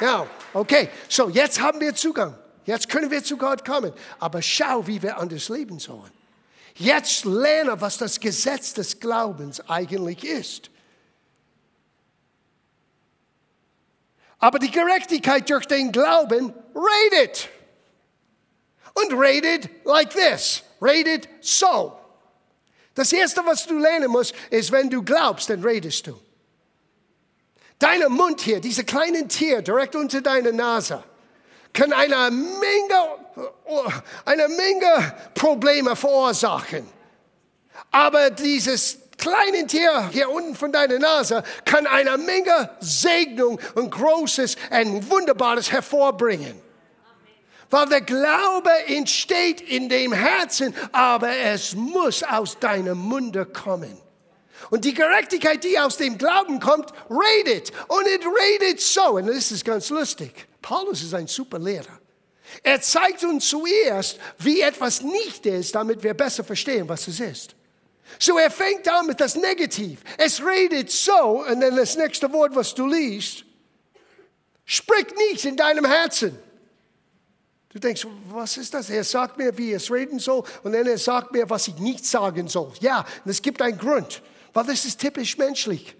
now, 0.00 0.26
okay, 0.54 0.88
so 1.08 1.28
jetzt 1.28 1.60
haben 1.60 1.80
wir 1.80 1.94
Zugang. 1.94 2.38
Jetzt 2.66 2.88
können 2.88 3.10
wir 3.10 3.22
zu 3.22 3.36
Gott 3.36 3.64
kommen. 3.64 3.92
Aber 4.18 4.40
schau, 4.42 4.86
wie 4.86 5.02
wir 5.02 5.18
anders 5.18 5.48
leben 5.48 5.78
sollen. 5.78 6.10
Jetzt 6.76 7.24
lerne, 7.24 7.80
was 7.80 7.98
das 7.98 8.18
Gesetz 8.18 8.74
des 8.74 8.98
Glaubens 8.98 9.60
eigentlich 9.68 10.24
ist. 10.24 10.70
Aber 14.38 14.58
die 14.58 14.70
Gerechtigkeit 14.70 15.48
durch 15.48 15.66
den 15.66 15.92
Glauben 15.92 16.52
redet. 16.74 17.48
Und 18.94 19.12
redet 19.12 19.68
like 19.84 20.10
this. 20.10 20.62
Redet 20.82 21.28
so. 21.40 21.98
Das 22.94 23.12
Erste, 23.12 23.44
was 23.44 23.66
du 23.66 23.78
lernen 23.78 24.10
musst, 24.10 24.34
ist, 24.50 24.70
wenn 24.70 24.88
du 24.88 25.02
glaubst, 25.02 25.50
dann 25.50 25.62
redest 25.62 26.06
du. 26.06 26.20
Dein 27.78 28.10
Mund 28.12 28.40
hier, 28.40 28.60
diese 28.60 28.84
kleinen 28.84 29.28
Tier 29.28 29.62
direkt 29.62 29.96
unter 29.96 30.20
deiner 30.20 30.52
Nase 30.52 31.02
kann 31.74 31.92
eine 31.92 32.30
Menge, 32.30 33.50
eine 34.24 34.48
Menge 34.48 35.14
Probleme 35.34 35.94
verursachen. 35.94 36.88
Aber 37.90 38.30
dieses 38.30 38.98
kleine 39.18 39.66
Tier 39.66 40.08
hier 40.10 40.30
unten 40.30 40.54
von 40.54 40.72
deiner 40.72 40.98
Nase 40.98 41.42
kann 41.64 41.86
eine 41.86 42.16
Menge 42.16 42.70
Segnung 42.80 43.60
und 43.74 43.90
Großes 43.90 44.56
und 44.70 45.10
Wunderbares 45.10 45.70
hervorbringen. 45.70 46.62
Weil 47.70 47.88
der 47.88 48.02
Glaube 48.02 48.70
entsteht 48.86 49.60
in 49.60 49.88
dem 49.88 50.12
Herzen, 50.12 50.74
aber 50.92 51.36
es 51.36 51.74
muss 51.74 52.22
aus 52.22 52.58
deinem 52.58 52.98
Munde 52.98 53.46
kommen. 53.46 53.98
Und 54.70 54.84
die 54.84 54.94
Gerechtigkeit, 54.94 55.64
die 55.64 55.78
aus 55.78 55.96
dem 55.96 56.16
Glauben 56.16 56.60
kommt, 56.60 56.92
redet. 57.10 57.72
Und 57.88 58.06
es 58.06 58.20
redet 58.24 58.80
so. 58.80 59.16
Und 59.16 59.26
das 59.26 59.50
ist 59.50 59.64
ganz 59.64 59.90
lustig. 59.90 60.46
Paulus 60.64 61.02
ist 61.02 61.12
ein 61.12 61.26
super 61.26 61.58
Lehrer. 61.58 62.00
Er 62.62 62.80
zeigt 62.80 63.22
uns 63.22 63.46
zuerst, 63.46 64.18
wie 64.38 64.62
etwas 64.62 65.02
nicht 65.02 65.44
ist, 65.44 65.74
damit 65.74 66.02
wir 66.02 66.14
besser 66.14 66.42
verstehen, 66.42 66.88
was 66.88 67.06
es 67.06 67.20
ist. 67.20 67.54
So 68.18 68.38
er 68.38 68.50
fängt 68.50 68.88
an 68.88 69.06
mit 69.06 69.20
das 69.20 69.36
Negativ. 69.36 70.00
Es 70.16 70.42
redet 70.42 70.90
so, 70.90 71.44
und 71.46 71.60
dann 71.60 71.76
das 71.76 71.98
nächste 71.98 72.32
Wort, 72.32 72.54
was 72.54 72.74
du 72.74 72.86
liest, 72.86 73.44
spricht 74.64 75.14
nicht 75.14 75.44
in 75.44 75.58
deinem 75.58 75.84
Herzen. 75.84 76.38
Du 77.68 77.78
denkst, 77.78 78.06
was 78.30 78.56
ist 78.56 78.72
das? 78.72 78.88
Er 78.88 79.04
sagt 79.04 79.36
mir, 79.36 79.58
wie 79.58 79.74
es 79.74 79.90
reden 79.90 80.18
soll, 80.18 80.44
und 80.62 80.72
dann 80.72 80.86
er 80.86 80.96
sagt 80.96 81.32
mir, 81.32 81.50
was 81.50 81.68
ich 81.68 81.76
nicht 81.76 82.06
sagen 82.06 82.48
soll. 82.48 82.72
Ja, 82.80 83.04
und 83.22 83.30
es 83.30 83.42
gibt 83.42 83.60
einen 83.60 83.76
Grund, 83.76 84.22
weil 84.54 84.64
das 84.64 84.86
ist 84.86 84.98
typisch 84.98 85.36
menschlich. 85.36 85.94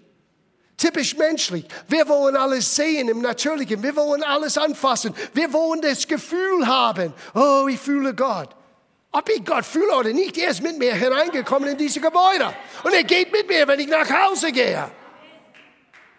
Typisch 0.77 1.15
menschlich. 1.15 1.65
Wir 1.87 2.07
wollen 2.07 2.35
alles 2.35 2.75
sehen 2.75 3.07
im 3.07 3.21
Natürlichen. 3.21 3.81
Wir 3.81 3.95
wollen 3.95 4.23
alles 4.23 4.57
anfassen. 4.57 5.15
Wir 5.33 5.51
wollen 5.53 5.81
das 5.81 6.05
Gefühl 6.07 6.67
haben. 6.67 7.13
Oh, 7.33 7.67
ich 7.69 7.79
fühle 7.79 8.13
Gott. 8.13 8.49
Ob 9.11 9.29
ich 9.29 9.45
Gott 9.45 9.63
fühle 9.65 9.95
oder 9.95 10.11
nicht, 10.11 10.37
er 10.37 10.49
ist 10.49 10.61
mit 10.61 10.77
mir 10.77 10.93
hereingekommen 10.93 11.69
in 11.69 11.77
diese 11.77 12.01
Gebäude. 12.01 12.53
Und 12.83 12.93
er 12.93 13.05
geht 13.05 13.31
mit 13.31 13.47
mir, 13.47 13.65
wenn 13.65 13.79
ich 13.79 13.87
nach 13.87 14.09
Hause 14.09 14.51
gehe. 14.51 14.91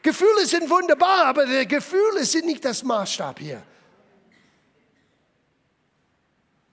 Gefühle 0.00 0.46
sind 0.46 0.70
wunderbar, 0.70 1.26
aber 1.26 1.44
die 1.44 1.68
Gefühle 1.68 2.24
sind 2.24 2.46
nicht 2.46 2.64
das 2.64 2.82
Maßstab 2.82 3.38
hier. 3.38 3.62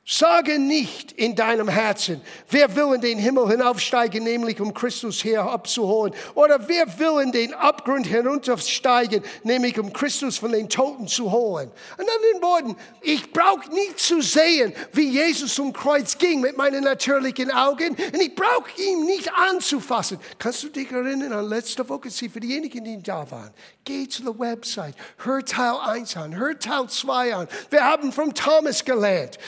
Sage 0.05 0.59
nicht 0.59 1.13
in 1.13 1.33
deinem 1.33 1.69
Herzen, 1.69 2.19
wer 2.49 2.75
will 2.75 2.93
in 2.93 2.99
den 2.99 3.17
Himmel 3.17 3.47
hinaufsteigen, 3.47 4.25
nämlich 4.25 4.59
um 4.59 4.73
Christus 4.73 5.23
her 5.23 5.43
abzuholen. 5.43 6.13
Oder 6.35 6.67
wer 6.67 6.99
will 6.99 7.21
in 7.23 7.31
den 7.31 7.53
Abgrund 7.53 8.05
hinuntersteigen, 8.07 9.23
nämlich 9.43 9.79
um 9.79 9.93
Christus 9.93 10.39
von 10.39 10.51
den 10.51 10.67
Toten 10.67 11.07
zu 11.07 11.31
holen. 11.31 11.71
In 11.97 12.03
anderen 12.03 12.41
Worten, 12.41 12.75
ich 13.01 13.31
brauche 13.31 13.73
nicht 13.73 13.97
zu 13.97 14.21
sehen, 14.21 14.73
wie 14.91 15.07
Jesus 15.07 15.55
zum 15.55 15.71
Kreuz 15.71 16.17
ging 16.17 16.41
mit 16.41 16.57
meinen 16.57 16.83
natürlichen 16.83 17.49
Augen. 17.49 17.95
Und 17.95 18.21
ich 18.21 18.35
brauche 18.35 18.71
ihn 18.81 19.05
nicht 19.05 19.31
anzufassen. 19.33 20.19
Kannst 20.37 20.63
du 20.63 20.67
dich 20.67 20.91
erinnern 20.91 21.31
an 21.31 21.47
letzte 21.47 21.87
Woche, 21.87 22.09
Sie 22.09 22.27
für 22.27 22.41
diejenigen, 22.41 22.83
die 22.83 23.01
da 23.01 23.31
waren. 23.31 23.51
Geh 23.85 24.09
zu 24.09 24.23
der 24.23 24.37
Website, 24.37 24.95
hör 25.19 25.45
Teil 25.45 25.75
1 25.81 26.17
an, 26.17 26.35
hör 26.35 26.59
Teil 26.59 26.89
2 26.89 27.35
an. 27.35 27.47
Wir 27.69 27.85
haben 27.85 28.11
von 28.11 28.33
Thomas 28.33 28.83
gelernt. 28.83 29.39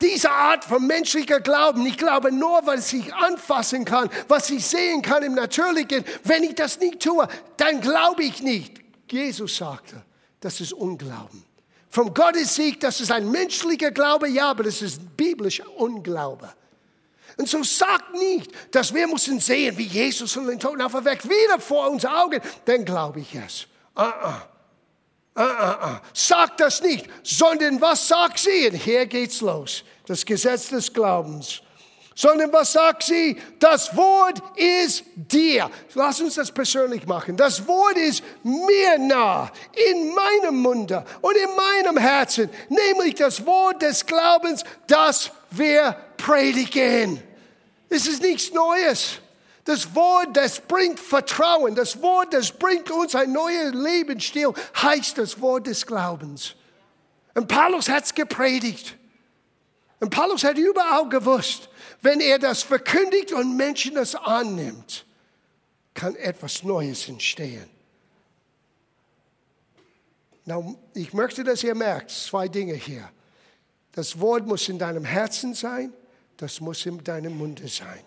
Diese 0.00 0.30
Art 0.30 0.64
von 0.64 0.86
menschlicher 0.86 1.40
Glauben, 1.40 1.86
ich 1.86 1.96
glaube 1.96 2.30
nur, 2.30 2.60
was 2.66 2.92
ich 2.92 3.14
anfassen 3.14 3.84
kann, 3.84 4.10
was 4.28 4.50
ich 4.50 4.66
sehen 4.66 5.00
kann 5.00 5.22
im 5.22 5.34
Natürlichen. 5.34 6.04
Wenn 6.22 6.44
ich 6.44 6.54
das 6.54 6.78
nicht 6.80 7.00
tue, 7.00 7.26
dann 7.56 7.80
glaube 7.80 8.22
ich 8.24 8.42
nicht. 8.42 8.74
Jesus 9.10 9.56
sagte, 9.56 10.02
das 10.40 10.60
ist 10.60 10.74
Unglauben. 10.74 11.44
Vom 11.88 12.12
Gottes 12.12 12.54
Sieg, 12.54 12.78
das 12.80 13.00
ist 13.00 13.10
ein 13.10 13.30
menschlicher 13.30 13.90
Glaube, 13.90 14.28
ja, 14.28 14.50
aber 14.50 14.64
das 14.64 14.82
ist 14.82 15.16
biblischer 15.16 15.64
Unglaube. 15.78 16.52
Und 17.38 17.48
so 17.48 17.62
sagt 17.62 18.12
nicht, 18.14 18.50
dass 18.74 18.92
wir 18.92 19.06
müssen 19.06 19.40
sehen, 19.40 19.78
wie 19.78 19.84
Jesus 19.84 20.32
von 20.32 20.46
den 20.46 20.60
Toten 20.60 20.82
auferweckt, 20.82 21.24
wieder 21.24 21.58
vor 21.58 21.90
unseren 21.90 22.12
Augen, 22.12 22.40
dann 22.66 22.84
glaube 22.84 23.20
ich 23.20 23.34
es. 23.34 23.66
Uh 23.96 24.02
-uh. 24.02 24.55
Ah, 25.36 25.42
ah, 25.42 25.78
ah. 25.82 26.00
Sagt 26.14 26.60
das 26.60 26.80
nicht, 26.80 27.06
sondern 27.22 27.78
was 27.80 28.08
sagt 28.08 28.38
sie? 28.38 28.68
Und 28.70 28.76
hier 28.76 29.04
geht's 29.04 29.42
los. 29.42 29.84
Das 30.06 30.24
Gesetz 30.24 30.70
des 30.70 30.90
Glaubens. 30.90 31.60
Sondern 32.14 32.50
was 32.50 32.72
sagt 32.72 33.02
sie? 33.02 33.36
Das 33.58 33.94
Wort 33.94 34.42
ist 34.56 35.04
dir. 35.14 35.70
Lass 35.92 36.22
uns 36.22 36.36
das 36.36 36.50
persönlich 36.50 37.06
machen. 37.06 37.36
Das 37.36 37.68
Wort 37.68 37.98
ist 37.98 38.24
mir 38.42 38.96
nah, 38.98 39.50
in 39.90 40.14
meinem 40.14 40.56
Munde 40.56 41.04
und 41.20 41.36
in 41.36 41.54
meinem 41.54 41.98
Herzen. 41.98 42.48
Nämlich 42.70 43.16
das 43.16 43.44
Wort 43.44 43.82
des 43.82 44.06
Glaubens, 44.06 44.64
das 44.86 45.30
wir 45.50 45.94
predigen. 46.16 47.22
Es 47.90 48.06
ist 48.06 48.22
nichts 48.22 48.50
Neues. 48.54 49.20
Das 49.66 49.96
Wort, 49.96 50.36
das 50.36 50.60
bringt 50.60 51.00
Vertrauen. 51.00 51.74
Das 51.74 52.00
Wort, 52.00 52.32
das 52.32 52.52
bringt 52.52 52.88
uns 52.88 53.16
ein 53.16 53.32
neuer 53.32 53.72
Lebensstil, 53.72 54.54
heißt 54.80 55.18
das 55.18 55.40
Wort 55.40 55.66
des 55.66 55.84
Glaubens. 55.84 56.54
Und 57.34 57.48
Paulus 57.48 57.88
hat 57.88 58.04
es 58.04 58.14
gepredigt. 58.14 58.96
Und 59.98 60.10
Paulus 60.10 60.44
hat 60.44 60.56
überall 60.56 61.08
gewusst, 61.08 61.68
wenn 62.00 62.20
er 62.20 62.38
das 62.38 62.62
verkündigt 62.62 63.32
und 63.32 63.56
Menschen 63.56 63.96
das 63.96 64.14
annimmt, 64.14 65.04
kann 65.94 66.14
etwas 66.14 66.62
Neues 66.62 67.08
entstehen. 67.08 67.68
Now, 70.44 70.78
ich 70.94 71.12
möchte, 71.12 71.42
dass 71.42 71.64
ihr 71.64 71.74
merkt, 71.74 72.12
zwei 72.12 72.46
Dinge 72.46 72.74
hier. 72.74 73.10
Das 73.90 74.20
Wort 74.20 74.46
muss 74.46 74.68
in 74.68 74.78
deinem 74.78 75.04
Herzen 75.04 75.54
sein, 75.54 75.92
das 76.36 76.60
muss 76.60 76.86
in 76.86 77.02
deinem 77.02 77.36
Munde 77.36 77.66
sein. 77.66 78.04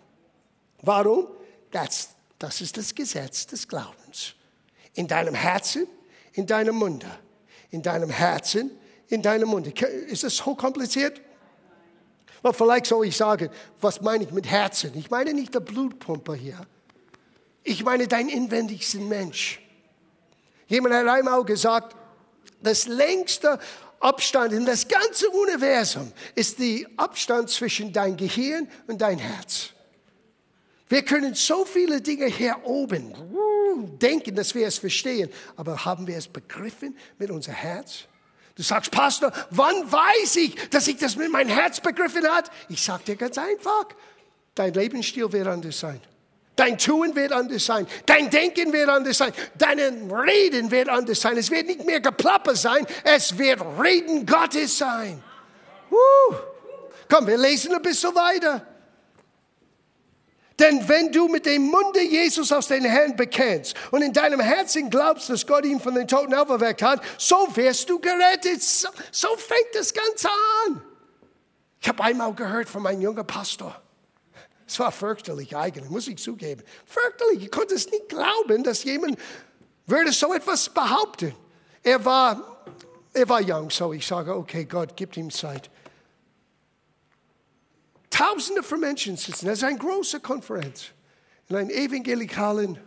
Warum? 0.81 1.27
Das, 1.71 2.09
das 2.37 2.61
ist 2.61 2.77
das 2.77 2.93
Gesetz 2.95 3.47
des 3.47 3.67
Glaubens. 3.67 4.33
In 4.93 5.07
deinem 5.07 5.35
Herzen, 5.35 5.87
in 6.33 6.45
deinem 6.45 6.75
Munde. 6.75 7.07
In 7.71 7.81
deinem 7.81 8.09
Herzen, 8.09 8.71
in 9.07 9.21
deinem 9.21 9.49
Munde. 9.49 9.71
Ist 10.07 10.23
das 10.23 10.37
so 10.37 10.55
kompliziert? 10.55 11.21
Well, 12.41 12.53
vielleicht 12.53 12.85
soll 12.85 13.05
ich 13.05 13.17
sagen, 13.17 13.49
was 13.81 14.01
meine 14.01 14.23
ich 14.23 14.31
mit 14.31 14.47
Herzen? 14.47 14.91
Ich 14.95 15.09
meine 15.09 15.33
nicht 15.33 15.53
der 15.53 15.59
Blutpumpe 15.59 16.35
hier. 16.35 16.59
Ich 17.63 17.83
meine 17.83 18.07
deinen 18.07 18.29
inwendigsten 18.29 19.07
Mensch. 19.07 19.61
Jemand 20.67 20.95
hat 20.95 21.07
einmal 21.07 21.43
gesagt, 21.43 21.95
das 22.61 22.87
längste 22.87 23.59
Abstand 23.99 24.53
in 24.53 24.65
das 24.65 24.87
ganze 24.87 25.29
Universum 25.29 26.11
ist 26.35 26.59
der 26.59 26.85
Abstand 26.95 27.49
zwischen 27.49 27.91
dein 27.91 28.15
Gehirn 28.15 28.69
und 28.87 29.01
dein 29.01 29.17
Herz. 29.17 29.71
Wir 30.89 31.03
können 31.03 31.35
so 31.35 31.65
viele 31.65 32.01
Dinge 32.01 32.25
hier 32.25 32.57
oben 32.63 33.13
denken, 34.01 34.35
dass 34.35 34.55
wir 34.55 34.67
es 34.67 34.79
verstehen, 34.79 35.29
aber 35.55 35.85
haben 35.85 36.07
wir 36.07 36.17
es 36.17 36.27
begriffen 36.27 36.97
mit 37.19 37.29
unser 37.29 37.51
Herz? 37.51 38.05
Du 38.55 38.63
sagst, 38.63 38.91
Pastor, 38.91 39.31
wann 39.51 39.89
weiß 39.89 40.35
ich, 40.37 40.55
dass 40.69 40.87
ich 40.87 40.97
das 40.97 41.15
mit 41.15 41.31
meinem 41.31 41.49
Herz 41.49 41.79
begriffen 41.79 42.25
hat? 42.25 42.51
Ich 42.67 42.81
sage 42.81 43.03
dir 43.05 43.15
ganz 43.15 43.37
einfach, 43.37 43.85
dein 44.55 44.73
Lebensstil 44.73 45.31
wird 45.31 45.47
anders 45.47 45.79
sein. 45.79 46.01
Dein 46.55 46.77
Tun 46.77 47.15
wird 47.15 47.31
anders 47.31 47.65
sein. 47.65 47.87
Dein 48.05 48.29
Denken 48.29 48.73
wird 48.73 48.89
anders 48.89 49.17
sein. 49.17 49.31
Dein 49.57 50.11
Reden 50.11 50.69
wird 50.71 50.89
anders 50.89 51.21
sein. 51.21 51.37
Es 51.37 51.49
wird 51.49 51.67
nicht 51.67 51.85
mehr 51.85 52.01
Geplapper 52.01 52.53
sein. 52.53 52.85
Es 53.05 53.37
wird 53.37 53.61
Reden 53.81 54.25
Gottes 54.25 54.77
sein. 54.77 55.23
Uh. 55.89 56.35
Komm, 57.09 57.27
wir 57.27 57.37
lesen 57.37 57.73
ein 57.73 57.81
bisschen 57.81 58.13
weiter. 58.13 58.65
Denn 60.59 60.87
wenn 60.89 61.11
du 61.11 61.27
mit 61.27 61.45
dem 61.45 61.63
Munde 61.63 62.01
Jesus 62.01 62.51
aus 62.51 62.67
den 62.67 62.83
Herrn 62.83 63.15
bekennst 63.15 63.75
und 63.91 64.01
in 64.01 64.11
deinem 64.11 64.41
Herzen 64.41 64.89
glaubst, 64.89 65.29
dass 65.29 65.47
Gott 65.47 65.65
ihn 65.65 65.79
von 65.79 65.95
den 65.95 66.07
Toten 66.07 66.33
auferweckt 66.33 66.81
hat, 66.81 67.01
so 67.17 67.47
wirst 67.55 67.89
du 67.89 67.99
gerettet. 67.99 68.61
So, 68.61 68.89
so 69.11 69.29
fängt 69.37 69.73
das 69.73 69.93
Ganze 69.93 70.27
an. 70.65 70.81
Ich 71.79 71.87
habe 71.87 72.03
einmal 72.03 72.33
gehört 72.33 72.67
von 72.67 72.83
meinem 72.83 73.01
jungen 73.01 73.25
Pastor. 73.25 73.81
Es 74.67 74.77
war 74.79 74.91
fürchterlich 74.91 75.55
eigentlich, 75.55 75.89
muss 75.89 76.07
ich 76.07 76.17
zugeben. 76.17 76.61
Fürchterlich. 76.85 77.45
Ich 77.45 77.51
konnte 77.51 77.73
es 77.75 77.89
nicht 77.89 78.09
glauben, 78.09 78.63
dass 78.63 78.83
jemand 78.83 79.17
würde 79.87 80.11
so 80.11 80.33
etwas 80.33 80.69
behaupten. 80.69 81.33
Er 81.81 82.03
war, 82.03 82.65
er 83.13 83.27
war 83.29 83.41
jung, 83.41 83.69
so 83.71 83.93
ich 83.93 84.05
sage, 84.05 84.35
okay, 84.35 84.65
Gott, 84.65 84.95
gibt 84.95 85.15
ihm 85.17 85.31
Zeit. 85.31 85.69
Tausende 88.09 88.63
von 88.63 88.79
Menschen 88.79 89.17
sitzen. 89.17 89.45
Das 89.45 89.59
ist 89.59 89.63
eine 89.63 89.77
große 89.77 90.19
Konferenz. 90.19 90.87
In 91.47 91.55
einer 91.55 91.71
evangelikalen 91.71 92.79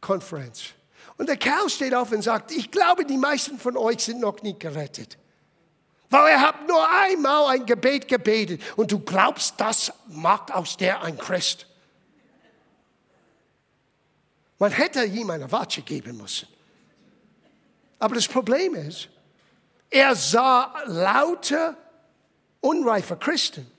Konferenz. 0.00 0.70
Und 1.16 1.28
der 1.28 1.36
Kerl 1.36 1.68
steht 1.68 1.94
auf 1.94 2.12
und 2.12 2.22
sagt, 2.22 2.50
ich 2.52 2.70
glaube, 2.70 3.04
die 3.04 3.18
meisten 3.18 3.58
von 3.58 3.76
euch 3.76 4.00
sind 4.00 4.20
noch 4.20 4.42
nicht 4.42 4.60
gerettet. 4.60 5.18
Weil 6.08 6.32
er 6.32 6.40
hat 6.40 6.66
nur 6.66 6.88
einmal 6.90 7.54
ein 7.54 7.66
Gebet 7.66 8.08
gebetet 8.08 8.62
und 8.76 8.90
du 8.90 8.98
glaubst, 8.98 9.60
das 9.60 9.92
macht 10.08 10.52
aus 10.52 10.76
der 10.76 11.02
ein 11.02 11.16
Christ. 11.18 11.66
Man 14.58 14.72
hätte 14.72 15.04
ihm 15.04 15.30
eine 15.30 15.50
Watsche 15.52 15.82
geben 15.82 16.16
müssen. 16.16 16.48
Aber 17.98 18.14
das 18.14 18.26
Problem 18.26 18.74
ist, 18.74 19.08
er 19.90 20.14
sah 20.14 20.74
lauter 20.86 21.76
unreife 22.60 23.16
Christen 23.16 23.70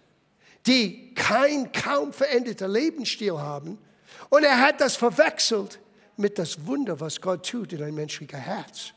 die 0.68 1.14
kein 1.16 1.72
kaum 1.72 2.14
veränderter 2.14 2.68
Lebensstil 2.68 3.38
haben. 3.40 3.78
Und 4.30 4.44
er 4.44 4.60
hat 4.60 4.82
das 4.82 4.96
verwechselt 4.96 5.80
mit 6.18 6.38
das 6.38 6.66
Wunder, 6.66 7.00
was 7.00 7.22
Gott 7.22 7.48
tut 7.48 7.74
in 7.74 7.84
ein 7.84 7.96
menschlicher 7.96 8.38
Herz. 8.38 8.94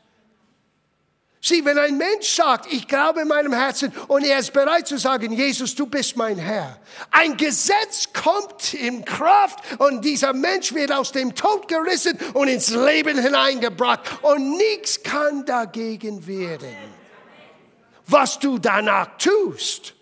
Sieh, 1.41 1.63
wenn 1.63 1.77
ein 1.77 1.95
Mensch 1.95 2.27
sagt, 2.27 2.73
ich 2.73 2.87
glaube 2.87 3.21
in 3.21 3.27
meinem 3.27 3.53
Herzen 3.53 3.93
und 4.07 4.25
er 4.25 4.39
ist 4.39 4.51
bereit 4.51 4.87
zu 4.87 4.97
sagen, 4.97 5.31
Jesus, 5.31 5.75
du 5.75 5.85
bist 5.85 6.17
mein 6.17 6.39
Herr. 6.39 6.79
Ein 7.11 7.37
Gesetz 7.37 8.11
kommt 8.13 8.73
in 8.73 9.05
Kraft 9.05 9.59
und 9.77 10.03
dieser 10.03 10.33
Mensch 10.33 10.73
wird 10.73 10.91
aus 10.91 11.11
dem 11.11 11.35
Tod 11.35 11.67
gerissen 11.67 12.17
und 12.33 12.47
ins 12.47 12.71
Leben 12.71 13.19
hineingebracht 13.19 14.01
und 14.23 14.57
nichts 14.57 15.03
kann 15.03 15.45
dagegen 15.45 16.25
werden. 16.25 16.75
Was 18.07 18.39
du 18.39 18.57
danach 18.57 19.15
tust, 19.17 19.94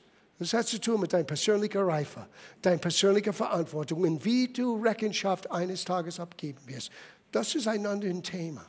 das 0.43 0.53
hat 0.53 0.67
zu 0.67 0.79
tun 0.79 0.99
mit 0.99 1.13
deiner 1.13 1.23
persönlichen 1.23 1.81
Reife, 1.81 2.27
deiner 2.61 2.77
persönlichen 2.77 3.33
Verantwortung 3.33 4.01
und 4.01 4.23
wie 4.25 4.47
du 4.47 4.81
Rechenschaft 4.81 5.51
eines 5.51 5.85
Tages 5.85 6.19
abgeben 6.19 6.59
wirst. 6.65 6.91
Das 7.31 7.55
ist 7.55 7.67
ein 7.67 7.85
anderes 7.85 8.21
Thema. 8.23 8.65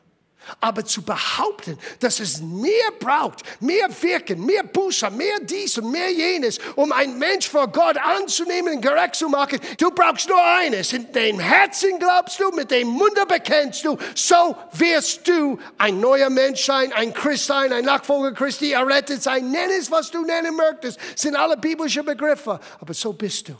Aber 0.61 0.85
zu 0.85 1.03
behaupten, 1.03 1.79
dass 2.01 2.21
es 2.21 2.41
mehr 2.41 2.91
braucht, 2.99 3.43
mehr 3.61 3.89
Wirken, 4.03 4.45
mehr 4.45 4.63
Buße, 4.63 5.11
mehr 5.11 5.41
dies 5.41 5.79
und 5.79 5.91
mehr 5.91 6.11
jenes, 6.11 6.59
um 6.77 6.93
ein 6.93 7.19
Mensch 7.19 7.49
vor 7.49 7.69
Gott 7.69 7.97
anzunehmen 7.97 8.75
und 8.75 8.81
gerecht 8.81 9.17
zu 9.17 9.29
machen, 9.29 9.59
du 9.79 9.91
brauchst 9.91 10.29
nur 10.29 10.43
eines. 10.43 10.93
In 10.93 11.13
dem 11.13 11.39
Herzen 11.39 11.99
glaubst 11.99 12.41
du, 12.41 12.51
mit 12.51 12.71
dem 12.71 12.89
Munde 12.89 13.27
bekennst 13.27 13.85
du, 13.85 13.97
so 14.15 14.57
wirst 14.73 15.27
du 15.27 15.59
ein 15.79 16.01
neuer 16.01 16.31
Mensch 16.31 16.65
sein, 16.65 16.93
ein 16.93 17.13
Christ 17.13 17.47
sein, 17.47 17.73
ein 17.73 17.85
Nachfolger 17.85 18.33
Christi, 18.33 18.73
errettet 18.73 19.23
sein. 19.23 19.51
Nenn 19.51 19.71
es, 19.79 19.91
was 19.91 20.11
du 20.11 20.25
nennen 20.25 20.57
möchtest, 20.57 20.99
sind 21.17 21.37
alle 21.37 21.57
biblische 21.57 22.03
Begriffe, 22.03 22.61
aber 22.81 22.95
so 22.95 23.13
bist 23.13 23.49
du. 23.49 23.55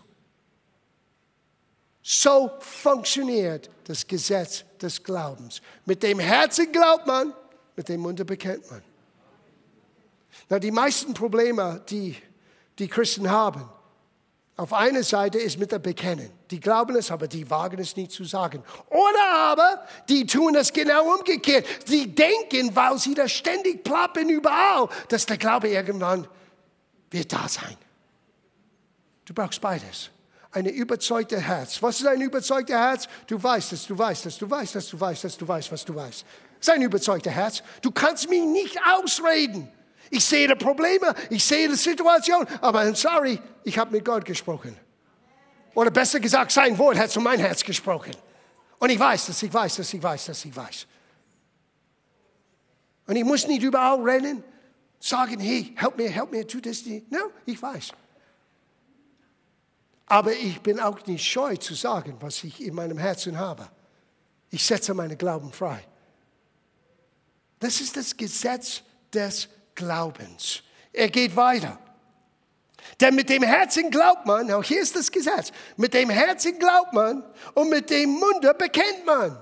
So 2.07 2.51
funktioniert 2.61 3.71
das 3.85 4.07
Gesetz 4.07 4.63
des 4.85 5.03
Glaubens. 5.03 5.61
Mit 5.85 6.03
dem 6.03 6.19
Herzen 6.19 6.71
glaubt 6.71 7.07
man, 7.07 7.33
mit 7.75 7.89
dem 7.89 8.01
Munde 8.01 8.25
bekennt 8.25 8.71
man. 8.71 8.83
Na, 10.49 10.59
die 10.59 10.71
meisten 10.71 11.15
Probleme, 11.15 11.83
die 11.89 12.17
die 12.79 12.89
Christen 12.89 13.31
haben. 13.31 13.69
Auf 14.57 14.73
einer 14.73 15.03
Seite 15.03 15.39
ist 15.39 15.59
mit 15.59 15.73
der 15.73 15.81
Bekennen. 15.81 16.31
Die 16.51 16.61
glauben 16.61 16.95
es, 16.95 17.11
aber 17.11 17.27
die 17.27 17.49
wagen 17.51 17.81
es 17.81 17.97
nicht 17.97 18.13
zu 18.13 18.25
sagen. 18.25 18.63
Oder 18.89 19.29
aber, 19.33 19.85
die 20.09 20.27
tun 20.27 20.55
es 20.55 20.73
genau 20.73 21.13
umgekehrt. 21.17 21.67
Sie 21.85 22.15
denken, 22.15 22.75
weil 22.77 22.97
sie 22.99 23.15
da 23.15 23.27
ständig 23.27 23.83
plappen 23.83 24.29
überall, 24.29 24.89
dass 25.09 25.27
der 25.27 25.39
Glaube 25.39 25.69
irgendwann 25.69 26.29
wird 27.11 27.33
da 27.33 27.49
sein. 27.49 27.77
Du 29.25 29.35
brauchst 29.35 29.61
beides. 29.61 30.11
Ein 30.55 30.67
überzeugter 30.67 31.41
Herz. 31.41 31.83
Was 31.83 31.99
ist 31.99 32.07
ein 32.07 32.21
überzeugter 32.21 32.79
Herz? 32.79 33.09
Du 33.27 33.43
weißt 33.43 33.73
es, 33.73 33.89
du 33.89 33.99
weißt 33.99 34.27
es, 34.27 34.39
du 34.39 34.49
weißt 34.49 34.77
es, 34.77 34.89
du 34.89 35.01
weißt 35.01 35.25
es, 35.25 35.37
du 35.37 35.49
weißt, 35.49 35.73
was 35.73 35.85
du 35.85 35.95
weißt. 35.97 36.25
Das 36.59 36.69
ist 36.69 36.71
ein 36.71 36.83
überzeugter 36.83 37.33
Herz. 37.33 37.61
Du 37.83 37.91
kannst 37.91 38.31
mich 38.31 38.45
nicht 38.45 38.79
ausreden. 38.87 39.69
Ich 40.11 40.25
sehe 40.25 40.47
die 40.47 40.55
Probleme, 40.55 41.13
ich 41.29 41.45
sehe 41.45 41.69
die 41.69 41.75
Situation, 41.75 42.47
aber 42.61 42.95
sorry, 42.95 43.41
ich 43.65 43.77
habe 43.77 43.91
mit 43.91 44.05
Gott 44.05 44.25
gesprochen. 44.25 44.77
Oder 45.75 45.91
besser 45.91 46.21
gesagt, 46.21 46.53
sein 46.53 46.79
Wort 46.79 46.99
hat 46.99 47.11
zu 47.11 47.21
mein 47.21 47.41
Herz 47.41 47.65
gesprochen. 47.65 48.15
Und 48.79 48.91
ich 48.91 48.99
weiß 48.99 49.27
das, 49.27 49.43
ich 49.43 49.53
weiß 49.53 49.75
das, 49.77 49.93
ich 49.93 50.01
weiß 50.01 50.27
das, 50.27 50.45
ich 50.45 50.55
weiß. 50.55 50.87
Und 53.09 53.17
ich 53.17 53.25
muss 53.25 53.49
nicht 53.49 53.65
überall 53.65 54.01
rennen, 54.01 54.45
sagen, 55.01 55.41
hey, 55.41 55.73
help 55.75 55.97
mir, 55.97 56.11
help 56.11 56.31
mir, 56.31 56.47
tu 56.47 56.61
das 56.61 56.87
nicht. 56.87 57.11
No, 57.11 57.33
ich 57.45 57.61
weiß. 57.61 57.91
Aber 60.15 60.33
ich 60.33 60.61
bin 60.61 60.79
auch 60.79 61.05
nicht 61.07 61.27
scheu 61.27 61.57
zu 61.57 61.75
sagen, 61.75 62.15
was 62.21 62.45
ich 62.45 62.63
in 62.63 62.73
meinem 62.73 62.99
Herzen 62.99 63.37
habe. 63.37 63.69
Ich 64.49 64.65
setze 64.65 64.95
meinen 64.95 65.19
Glauben 65.19 65.51
frei. 65.51 65.85
Das 67.59 67.81
ist 67.81 67.97
das 67.97 68.17
Gesetz 68.17 68.83
des 69.13 69.49
Glaubens. 69.75 70.63
Er 70.93 71.09
geht 71.09 71.35
weiter. 71.35 71.81
Denn 73.01 73.17
mit 73.17 73.29
dem 73.29 73.43
Herzen 73.43 73.91
glaubt 73.91 74.25
man, 74.25 74.53
auch 74.53 74.63
hier 74.63 74.83
ist 74.83 74.95
das 74.95 75.11
Gesetz, 75.11 75.51
mit 75.77 75.93
dem 75.95 76.11
Herzen 76.11 76.61
glaubt 76.61 76.93
man 76.93 77.25
und 77.55 77.71
mit 77.71 77.91
dem 77.91 78.11
Munde 78.11 78.55
bekennt 78.55 79.05
man. 79.05 79.37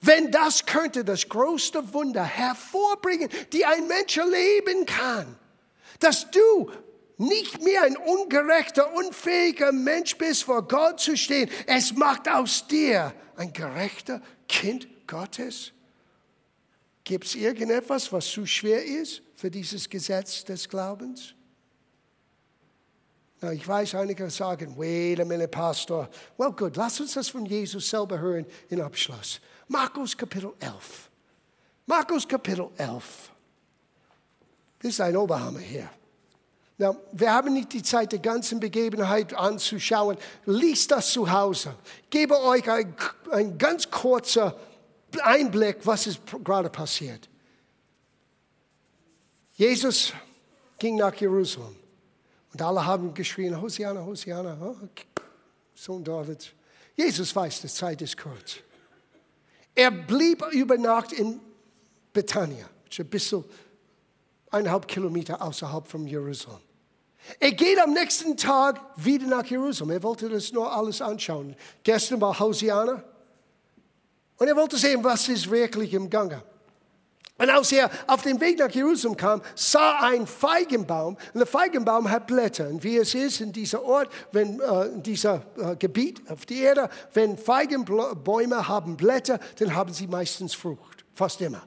Wenn 0.00 0.32
das 0.32 0.66
könnte 0.66 1.04
das 1.04 1.28
größte 1.28 1.94
Wunder 1.94 2.24
hervorbringen, 2.24 3.28
die 3.52 3.64
ein 3.64 3.86
Mensch 3.86 4.16
erleben 4.16 4.86
kann, 4.86 5.38
dass 6.00 6.28
du 6.32 6.72
nicht 7.18 7.62
mehr 7.62 7.82
ein 7.82 7.96
ungerechter, 7.96 8.94
unfähiger 8.94 9.72
Mensch 9.72 10.16
bist, 10.16 10.44
vor 10.44 10.66
Gott 10.66 11.00
zu 11.00 11.16
stehen. 11.16 11.50
Es 11.66 11.94
macht 11.94 12.28
aus 12.28 12.66
dir 12.66 13.12
ein 13.36 13.52
gerechter 13.52 14.22
Kind 14.48 14.88
Gottes. 15.06 15.72
Gibt 17.02 17.26
es 17.26 17.34
irgendetwas, 17.34 18.12
was 18.12 18.26
zu 18.26 18.46
schwer 18.46 18.84
ist 18.84 19.22
für 19.34 19.50
dieses 19.50 19.88
Gesetz 19.88 20.44
des 20.44 20.68
Glaubens? 20.68 21.34
Na, 23.40 23.52
ich 23.52 23.66
weiß, 23.66 23.94
einige 23.94 24.28
sagen, 24.30 24.74
wait 24.76 25.20
a 25.20 25.24
minute, 25.24 25.48
Pastor. 25.48 26.08
Well, 26.36 26.52
gut, 26.52 26.76
lass 26.76 27.00
uns 27.00 27.14
das 27.14 27.28
von 27.28 27.46
Jesus 27.46 27.88
selber 27.88 28.18
hören 28.18 28.46
in 28.68 28.80
Abschluss. 28.80 29.40
Markus 29.68 30.16
Kapitel 30.16 30.52
11. 30.58 31.10
Markus 31.86 32.26
Kapitel 32.26 32.68
11. 32.76 33.32
Das 34.80 34.90
ist 34.90 35.00
ein 35.00 35.16
Oberhammer 35.16 35.60
hier. 35.60 35.88
Na, 36.80 36.96
wir 37.10 37.32
haben 37.32 37.54
nicht 37.54 37.72
die 37.72 37.82
Zeit, 37.82 38.12
die 38.12 38.22
ganzen 38.22 38.60
Begebenheit 38.60 39.34
anzuschauen. 39.34 40.16
Lies 40.46 40.86
das 40.86 41.12
zu 41.12 41.30
Hause. 41.30 41.74
Ich 42.04 42.10
gebe 42.10 42.40
euch 42.40 42.70
ein, 42.70 42.94
ein 43.32 43.58
ganz 43.58 43.90
kurzer 43.90 44.56
Einblick, 45.22 45.78
was 45.84 46.06
ist 46.06 46.20
gerade 46.44 46.70
passiert. 46.70 47.28
Jesus 49.54 50.12
ging 50.78 50.96
nach 50.96 51.14
Jerusalem 51.14 51.74
und 52.52 52.62
alle 52.62 52.86
haben 52.86 53.12
geschrien, 53.12 53.60
Hosiana, 53.60 54.04
Hosiana, 54.04 54.56
oh, 54.60 54.76
Sohn 55.74 56.04
Davids. 56.04 56.52
Jesus 56.94 57.34
weiß, 57.34 57.62
die 57.62 57.68
Zeit 57.68 58.00
ist 58.02 58.16
kurz. 58.16 58.58
Er 59.74 59.90
blieb 59.90 60.44
über 60.52 60.78
Nacht 60.78 61.12
in 61.12 61.40
Bethania, 62.12 62.68
ein 62.98 63.06
bisschen 63.08 63.44
eineinhalb 64.50 64.86
Kilometer 64.86 65.42
außerhalb 65.42 65.88
von 65.88 66.06
Jerusalem. 66.06 66.67
Er 67.40 67.52
geht 67.52 67.78
am 67.80 67.92
nächsten 67.92 68.36
Tag 68.36 68.80
wieder 68.96 69.26
nach 69.26 69.46
Jerusalem. 69.46 69.90
Er 69.90 70.02
wollte 70.02 70.28
das 70.28 70.52
nur 70.52 70.72
alles 70.72 71.02
anschauen. 71.02 71.54
Gestern 71.82 72.20
war 72.20 72.38
Hosiana, 72.38 73.02
und 74.38 74.46
er 74.46 74.56
wollte 74.56 74.76
sehen, 74.76 75.02
was 75.02 75.28
ist 75.28 75.50
wirklich 75.50 75.92
im 75.92 76.08
Gange. 76.08 76.42
Und 77.38 77.50
als 77.50 77.70
er 77.70 77.88
auf 78.08 78.22
dem 78.22 78.40
Weg 78.40 78.58
nach 78.58 78.70
Jerusalem 78.70 79.16
kam, 79.16 79.42
sah 79.54 80.00
ein 80.00 80.26
Feigenbaum. 80.26 81.16
Und 81.32 81.38
der 81.38 81.46
Feigenbaum 81.46 82.10
hat 82.10 82.26
Blätter. 82.26 82.68
Und 82.68 82.82
wie 82.82 82.96
es 82.96 83.14
ist 83.14 83.40
in 83.40 83.52
diesem 83.52 83.80
Ort, 83.80 84.08
wenn, 84.32 84.60
äh, 84.60 84.86
in 84.86 85.02
diesem 85.02 85.40
äh, 85.56 85.76
Gebiet 85.76 86.20
auf 86.28 86.46
der 86.46 86.56
Erde, 86.56 86.90
wenn 87.14 87.38
Feigenbäume 87.38 88.66
haben 88.66 88.96
Blätter, 88.96 89.38
dann 89.58 89.74
haben 89.74 89.92
sie 89.92 90.08
meistens 90.08 90.54
Frucht. 90.54 91.04
Fast 91.14 91.40
immer. 91.40 91.62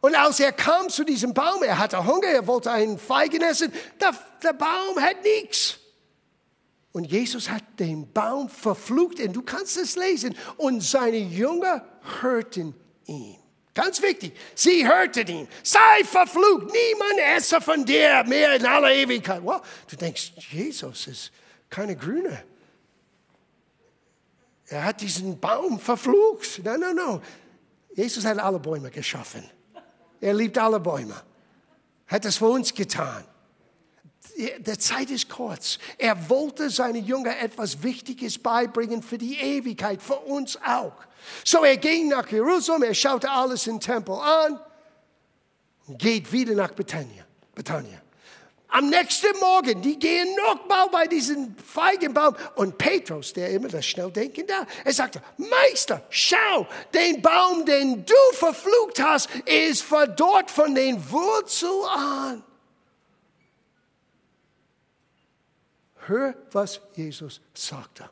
Und 0.00 0.14
als 0.14 0.40
er 0.40 0.52
kam 0.52 0.88
zu 0.88 1.04
diesem 1.04 1.34
Baum, 1.34 1.62
er 1.62 1.78
hatte 1.78 2.04
Hunger, 2.06 2.28
er 2.28 2.46
wollte 2.46 2.70
einen 2.70 2.98
Feigen 2.98 3.42
essen, 3.42 3.72
der, 4.00 4.12
der 4.42 4.52
Baum 4.52 5.00
hat 5.00 5.22
nichts. 5.22 5.78
Und 6.92 7.04
Jesus 7.04 7.48
hat 7.48 7.62
den 7.78 8.12
Baum 8.12 8.48
verflucht 8.48 9.18
und 9.20 9.32
du 9.32 9.42
kannst 9.42 9.76
es 9.76 9.96
lesen. 9.96 10.36
Und 10.56 10.82
seine 10.82 11.16
Jünger 11.16 11.86
hörten 12.20 12.74
ihn. 13.06 13.38
Ganz 13.74 14.02
wichtig, 14.02 14.34
sie 14.54 14.86
hörten 14.86 15.26
ihn. 15.26 15.48
Sei 15.62 16.04
verflucht, 16.04 16.66
niemand 16.66 17.18
esse 17.36 17.60
von 17.62 17.84
dir 17.86 18.22
mehr 18.24 18.56
in 18.56 18.66
aller 18.66 18.92
Ewigkeit. 18.92 19.42
Well, 19.42 19.62
du 19.88 19.96
denkst, 19.96 20.32
Jesus 20.50 21.06
ist 21.06 21.32
keine 21.70 21.96
Grüne. 21.96 22.44
Er 24.66 24.84
hat 24.84 25.00
diesen 25.00 25.40
Baum 25.40 25.78
verflucht. 25.80 26.60
Nein, 26.62 26.80
nein, 26.80 26.96
nein. 26.96 27.22
Jesus 27.94 28.24
hat 28.24 28.38
alle 28.38 28.58
Bäume 28.58 28.90
geschaffen. 28.90 29.48
Er 30.22 30.32
liebt 30.32 30.56
alle 30.56 30.80
Bäume. 30.80 31.20
Hat 32.06 32.24
es 32.24 32.38
für 32.38 32.48
uns 32.48 32.72
getan 32.72 33.24
der 34.58 34.78
Zeit 34.78 35.10
ist 35.10 35.28
kurz. 35.28 35.78
Er 35.98 36.28
wollte 36.28 36.70
seine 36.70 36.98
Jünger 36.98 37.38
etwas 37.38 37.82
Wichtiges 37.82 38.38
beibringen 38.38 39.02
für 39.02 39.18
die 39.18 39.36
Ewigkeit, 39.36 40.02
für 40.02 40.16
uns 40.16 40.58
auch. 40.64 40.94
So 41.44 41.64
er 41.64 41.76
ging 41.76 42.08
nach 42.08 42.28
Jerusalem, 42.28 42.82
er 42.84 42.94
schaute 42.94 43.30
alles 43.30 43.66
im 43.66 43.80
Tempel 43.80 44.14
an 44.14 44.58
und 45.86 45.98
geht 45.98 46.32
wieder 46.32 46.54
nach 46.54 46.72
Betania. 46.72 47.24
Betania. 47.54 48.01
Am 48.72 48.88
nächsten 48.88 49.38
Morgen, 49.38 49.82
die 49.82 49.98
gehen 49.98 50.34
nochmal 50.34 50.88
bei 50.90 51.06
diesem 51.06 51.54
Feigenbaum. 51.56 52.34
Und 52.54 52.78
Petrus, 52.78 53.34
der 53.34 53.50
immer 53.50 53.68
das 53.68 53.84
Schnelldenken 53.84 54.46
er 54.84 54.92
sagte, 54.92 55.22
Meister, 55.36 56.02
schau, 56.08 56.66
den 56.94 57.20
Baum, 57.20 57.66
den 57.66 58.06
du 58.06 58.14
verflucht 58.32 58.98
hast, 59.02 59.28
ist 59.44 59.82
verdorrt 59.82 60.50
von 60.50 60.74
den 60.74 61.10
Wurzeln 61.10 61.84
an. 61.94 62.44
Hör, 66.06 66.34
was 66.50 66.80
Jesus 66.94 67.42
sagte. 67.52 68.08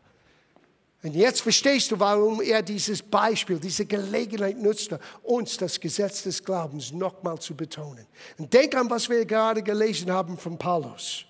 Und 1.03 1.15
jetzt 1.15 1.41
verstehst 1.41 1.91
du, 1.91 1.99
warum 1.99 2.43
er 2.43 2.61
dieses 2.61 3.03
Beispiel, 3.03 3.59
diese 3.59 3.87
Gelegenheit 3.87 4.59
nutzte, 4.59 5.01
uns 5.23 5.57
das 5.57 5.81
Gesetz 5.81 6.23
des 6.25 6.45
Glaubens 6.45 6.93
nochmal 6.93 7.39
zu 7.39 7.55
betonen. 7.55 8.07
Und 8.37 8.53
denk 8.53 8.75
an, 8.75 8.91
was 8.91 9.09
wir 9.09 9.25
gerade 9.25 9.63
gelesen 9.63 10.13
haben 10.13 10.37
von 10.37 10.59
Paulus. 10.59 11.25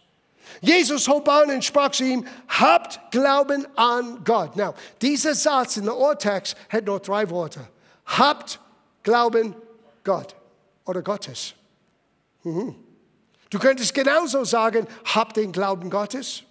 Jesus 0.61 1.07
hob 1.07 1.29
an 1.29 1.51
und 1.51 1.65
sprach 1.65 1.93
zu 1.93 2.05
ihm, 2.05 2.27
habt 2.49 2.99
Glauben 3.13 3.67
an 3.77 4.25
Gott. 4.25 4.57
Now, 4.57 4.75
dieser 5.01 5.35
Satz 5.35 5.77
in 5.77 5.85
der 5.85 5.97
Urtext 5.97 6.57
hat 6.69 6.87
nur 6.87 6.99
drei 6.99 7.31
Worte. 7.31 7.69
Habt 8.07 8.59
Glauben 9.05 9.55
Gott 10.03 10.35
oder 10.85 11.03
Gottes. 11.03 11.55
Mhm. 12.43 12.75
Du 13.51 13.59
könntest 13.61 13.95
genauso 13.95 14.45
sagen, 14.45 14.89
habt 15.05 15.37
den 15.37 15.53
Glauben 15.53 15.91
Gottes 15.91 16.43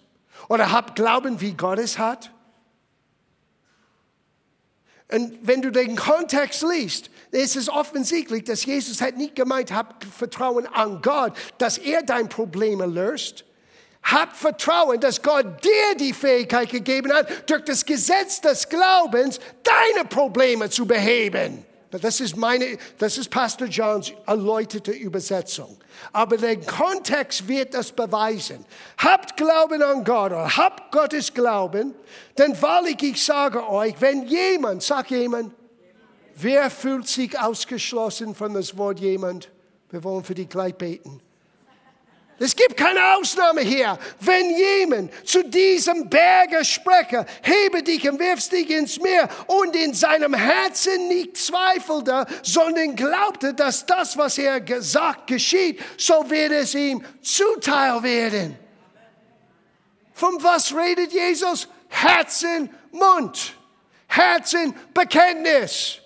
oder 0.48 0.72
habt 0.72 0.96
Glauben, 0.96 1.40
wie 1.40 1.52
Gott 1.52 1.78
es 1.78 1.98
hat. 1.98 2.30
Und 5.12 5.38
wenn 5.42 5.62
du 5.62 5.70
den 5.70 5.96
Kontext 5.96 6.62
liest, 6.62 7.10
ist 7.32 7.56
es 7.56 7.68
offensichtlich, 7.68 8.44
dass 8.44 8.64
Jesus 8.64 9.00
hat 9.00 9.16
nicht 9.16 9.34
gemeint, 9.34 9.72
habt 9.72 10.04
Vertrauen 10.04 10.66
an 10.66 11.00
Gott, 11.02 11.32
dass 11.58 11.78
er 11.78 12.02
dein 12.02 12.28
Probleme 12.28 12.86
löst. 12.86 13.44
Hab 14.02 14.34
Vertrauen, 14.36 14.98
dass 15.00 15.22
Gott 15.22 15.64
dir 15.64 15.96
die 15.98 16.12
Fähigkeit 16.12 16.70
gegeben 16.70 17.12
hat, 17.12 17.50
durch 17.50 17.64
das 17.64 17.84
Gesetz 17.84 18.40
des 18.40 18.68
Glaubens 18.68 19.40
deine 19.62 20.06
Probleme 20.08 20.70
zu 20.70 20.86
beheben. 20.86 21.64
Das 21.90 22.20
ist 22.20 22.36
meine, 22.36 22.78
das 22.98 23.18
ist 23.18 23.30
Pastor 23.30 23.66
Johns 23.66 24.12
erläuterte 24.26 24.92
Übersetzung. 24.92 25.76
Aber 26.12 26.36
der 26.36 26.60
Kontext 26.60 27.48
wird 27.48 27.74
das 27.74 27.90
beweisen. 27.90 28.64
Habt 28.98 29.36
Glauben 29.36 29.82
an 29.82 30.04
Gott 30.04 30.30
oder 30.32 30.56
habt 30.56 30.92
Gottes 30.92 31.34
Glauben, 31.34 31.94
denn 32.38 32.60
wahrlich 32.62 33.02
ich 33.02 33.24
sage 33.24 33.68
euch, 33.68 33.94
wenn 34.00 34.26
jemand, 34.26 34.84
sag 34.84 35.10
jemand, 35.10 35.52
wer 36.36 36.70
fühlt 36.70 37.08
sich 37.08 37.38
ausgeschlossen 37.38 38.36
von 38.36 38.54
das 38.54 38.76
Wort 38.76 39.00
jemand? 39.00 39.50
Wir 39.90 40.04
wollen 40.04 40.22
für 40.22 40.34
die 40.34 40.46
gleich 40.46 40.76
beten. 40.76 41.20
Es 42.42 42.56
gibt 42.56 42.74
keine 42.74 43.16
Ausnahme 43.16 43.60
hier. 43.60 43.98
Wenn 44.18 44.56
jemand 44.56 45.12
zu 45.28 45.44
diesem 45.44 46.08
Berge 46.08 46.64
spreche, 46.64 47.26
hebe 47.42 47.82
dich 47.82 48.08
und 48.08 48.18
wirf 48.18 48.48
dich 48.48 48.70
ins 48.70 48.98
Meer 48.98 49.28
und 49.46 49.76
in 49.76 49.92
seinem 49.92 50.32
Herzen 50.32 51.08
nicht 51.08 51.36
zweifelte, 51.36 52.24
sondern 52.42 52.96
glaubte, 52.96 53.52
dass 53.52 53.84
das, 53.84 54.16
was 54.16 54.38
er 54.38 54.62
gesagt, 54.62 55.26
geschieht, 55.26 55.82
so 55.98 56.30
wird 56.30 56.52
es 56.52 56.74
ihm 56.74 57.04
zuteil 57.20 58.02
werden. 58.02 58.58
Von 60.14 60.42
was 60.42 60.74
redet 60.74 61.12
Jesus? 61.12 61.68
Herzen, 61.88 62.70
Mund. 62.90 63.52
Herzen, 64.06 64.74
Bekenntnis. 64.94 66.00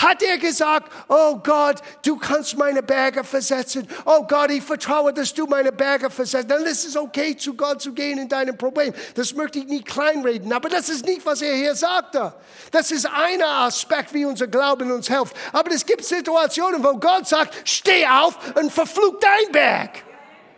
Hat 0.00 0.22
er 0.22 0.38
gesagt, 0.38 0.90
oh 1.08 1.36
Gott, 1.36 1.82
du 2.02 2.16
kannst 2.16 2.56
meine 2.56 2.82
Berge 2.82 3.22
versetzen. 3.22 3.86
Oh 4.06 4.22
Gott, 4.26 4.50
ich 4.50 4.62
vertraue, 4.62 5.12
dass 5.12 5.34
du 5.34 5.46
meine 5.46 5.72
Berge 5.72 6.08
versetzt. 6.08 6.50
Dann 6.50 6.62
ist 6.62 6.86
es 6.86 6.96
okay, 6.96 7.36
zu 7.36 7.52
Gott 7.52 7.82
zu 7.82 7.92
gehen 7.92 8.18
in 8.18 8.26
deinem 8.26 8.56
Problem. 8.56 8.94
Das 9.14 9.34
möchte 9.34 9.58
ich 9.58 9.66
nicht 9.66 9.84
kleinreden. 9.84 10.54
Aber 10.54 10.70
das 10.70 10.88
ist 10.88 11.04
nicht, 11.04 11.26
was 11.26 11.42
er 11.42 11.54
hier 11.54 11.74
sagte. 11.74 12.32
Das 12.70 12.90
ist 12.90 13.04
ein 13.04 13.42
Aspekt, 13.42 14.14
wie 14.14 14.24
unser 14.24 14.46
Glauben 14.46 14.90
uns 14.90 15.06
hilft. 15.06 15.36
Aber 15.52 15.70
es 15.70 15.84
gibt 15.84 16.02
Situationen, 16.02 16.82
wo 16.82 16.94
Gott 16.94 17.28
sagt, 17.28 17.68
steh 17.68 18.06
auf 18.06 18.38
und 18.56 18.72
verfluch 18.72 19.18
dein 19.20 19.52
Berg. 19.52 20.02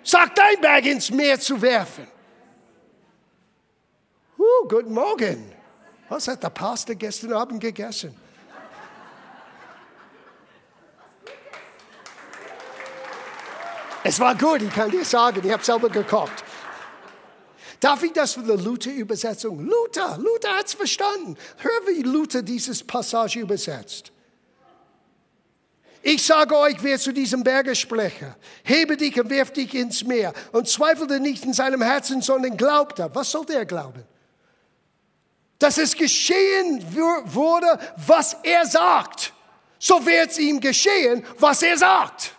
Sag 0.05 0.37
dein 0.37 0.61
Berg 0.61 0.87
ins 0.87 1.11
Meer 1.11 1.41
zu 1.41 1.61
werfen. 1.61 2.07
Uh, 4.39 4.69
guten 4.69 4.95
Morgen. 4.95 5.53
Was 6.09 6.29
hat 6.29 6.45
der 6.45 6.51
Pastor 6.51 6.95
gestern 6.95 7.33
Abend 7.33 7.61
gegessen? 7.61 8.22
Es 14.05 14.19
war 14.19 14.35
gut, 14.37 14.63
ich 14.63 14.73
kann 14.73 14.91
dir 14.91 15.05
sagen, 15.05 15.41
ich 15.45 15.53
habe 15.53 15.65
selber 15.65 15.89
gekocht. 15.89 16.45
Darf 17.79 18.03
ich 18.03 18.13
das 18.13 18.35
von 18.35 18.47
der 18.47 18.57
Luther-Übersetzung? 18.57 19.61
Luther, 19.61 20.17
Luther 20.19 20.57
hat 20.57 20.67
es 20.67 20.75
verstanden. 20.75 21.37
Hör, 21.59 21.87
wie 21.89 22.03
Luther 22.03 22.43
dieses 22.43 22.83
Passage 22.85 23.41
übersetzt. 23.41 24.13
Ich 26.03 26.25
sage 26.25 26.57
euch, 26.57 26.77
wer 26.83 26.99
zu 26.99 27.13
diesem 27.13 27.45
Berge 27.45 27.77
spreche, 27.77 28.35
hebe 28.65 28.97
dich 28.97 29.21
und 29.21 29.31
wirf 29.31 29.53
dich 29.53 29.73
ins 29.75 30.03
Meer 30.05 30.33
und 30.51 30.69
zweifelte 30.69 31.21
nicht 31.21 31.45
in 31.45 31.53
seinem 31.53 31.81
Herzen, 31.81 32.23
sondern 32.23 32.57
glaubte. 32.57 33.09
Was 33.15 33.31
sollte 33.31 33.55
er 33.55 33.67
glauben? 33.67 34.03
Dass 35.61 35.79
es 35.79 35.95
geschehen 35.95 36.85
wurde, 36.93 37.79
was 38.05 38.37
er 38.43 38.67
sagt. 38.67 39.33
So 39.79 40.05
wird 40.05 40.33
es 40.33 40.39
ihm 40.39 40.61
geschehen, 40.61 41.25
was 41.39 41.63
er 41.63 41.79
sagt. 41.79 42.37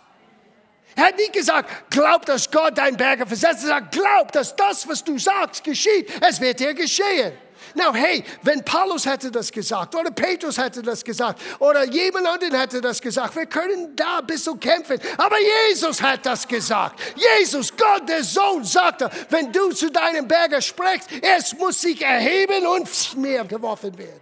Er 0.96 1.06
hat 1.06 1.16
nicht 1.16 1.32
gesagt, 1.32 1.90
glaub, 1.90 2.24
dass 2.26 2.50
Gott 2.50 2.78
dein 2.78 2.96
Berge 2.96 3.26
versetzt. 3.26 3.64
Er 3.64 3.68
sagt, 3.68 3.92
glaub, 3.92 4.30
dass 4.32 4.54
das, 4.54 4.86
was 4.88 5.02
du 5.02 5.18
sagst, 5.18 5.64
geschieht. 5.64 6.10
Es 6.22 6.40
wird 6.40 6.60
dir 6.60 6.74
geschehen. 6.74 7.32
Now, 7.74 7.92
hey, 7.92 8.22
wenn 8.42 8.64
Paulus 8.64 9.04
hätte 9.04 9.30
das 9.30 9.50
gesagt 9.50 9.94
oder 9.96 10.10
Petrus 10.10 10.58
hätte 10.58 10.82
das 10.82 11.02
gesagt 11.02 11.40
oder 11.58 11.84
jemand 11.84 12.26
anderen 12.26 12.54
hätte 12.54 12.80
das 12.80 13.00
gesagt, 13.00 13.34
wir 13.34 13.46
können 13.46 13.96
da 13.96 14.18
ein 14.18 14.26
bisschen 14.26 14.60
kämpfen. 14.60 15.00
Aber 15.16 15.36
Jesus 15.70 16.00
hat 16.00 16.24
das 16.24 16.46
gesagt. 16.46 17.00
Jesus, 17.38 17.76
Gott, 17.76 18.08
der 18.08 18.22
Sohn, 18.22 18.62
sagte, 18.64 19.10
wenn 19.30 19.50
du 19.50 19.70
zu 19.72 19.90
deinem 19.90 20.28
Berger 20.28 20.60
sprichst, 20.60 21.08
es 21.20 21.56
muss 21.58 21.80
sich 21.80 22.00
erheben 22.00 22.66
und 22.66 23.16
mehr 23.16 23.44
geworfen 23.44 23.96
werden. 23.98 24.20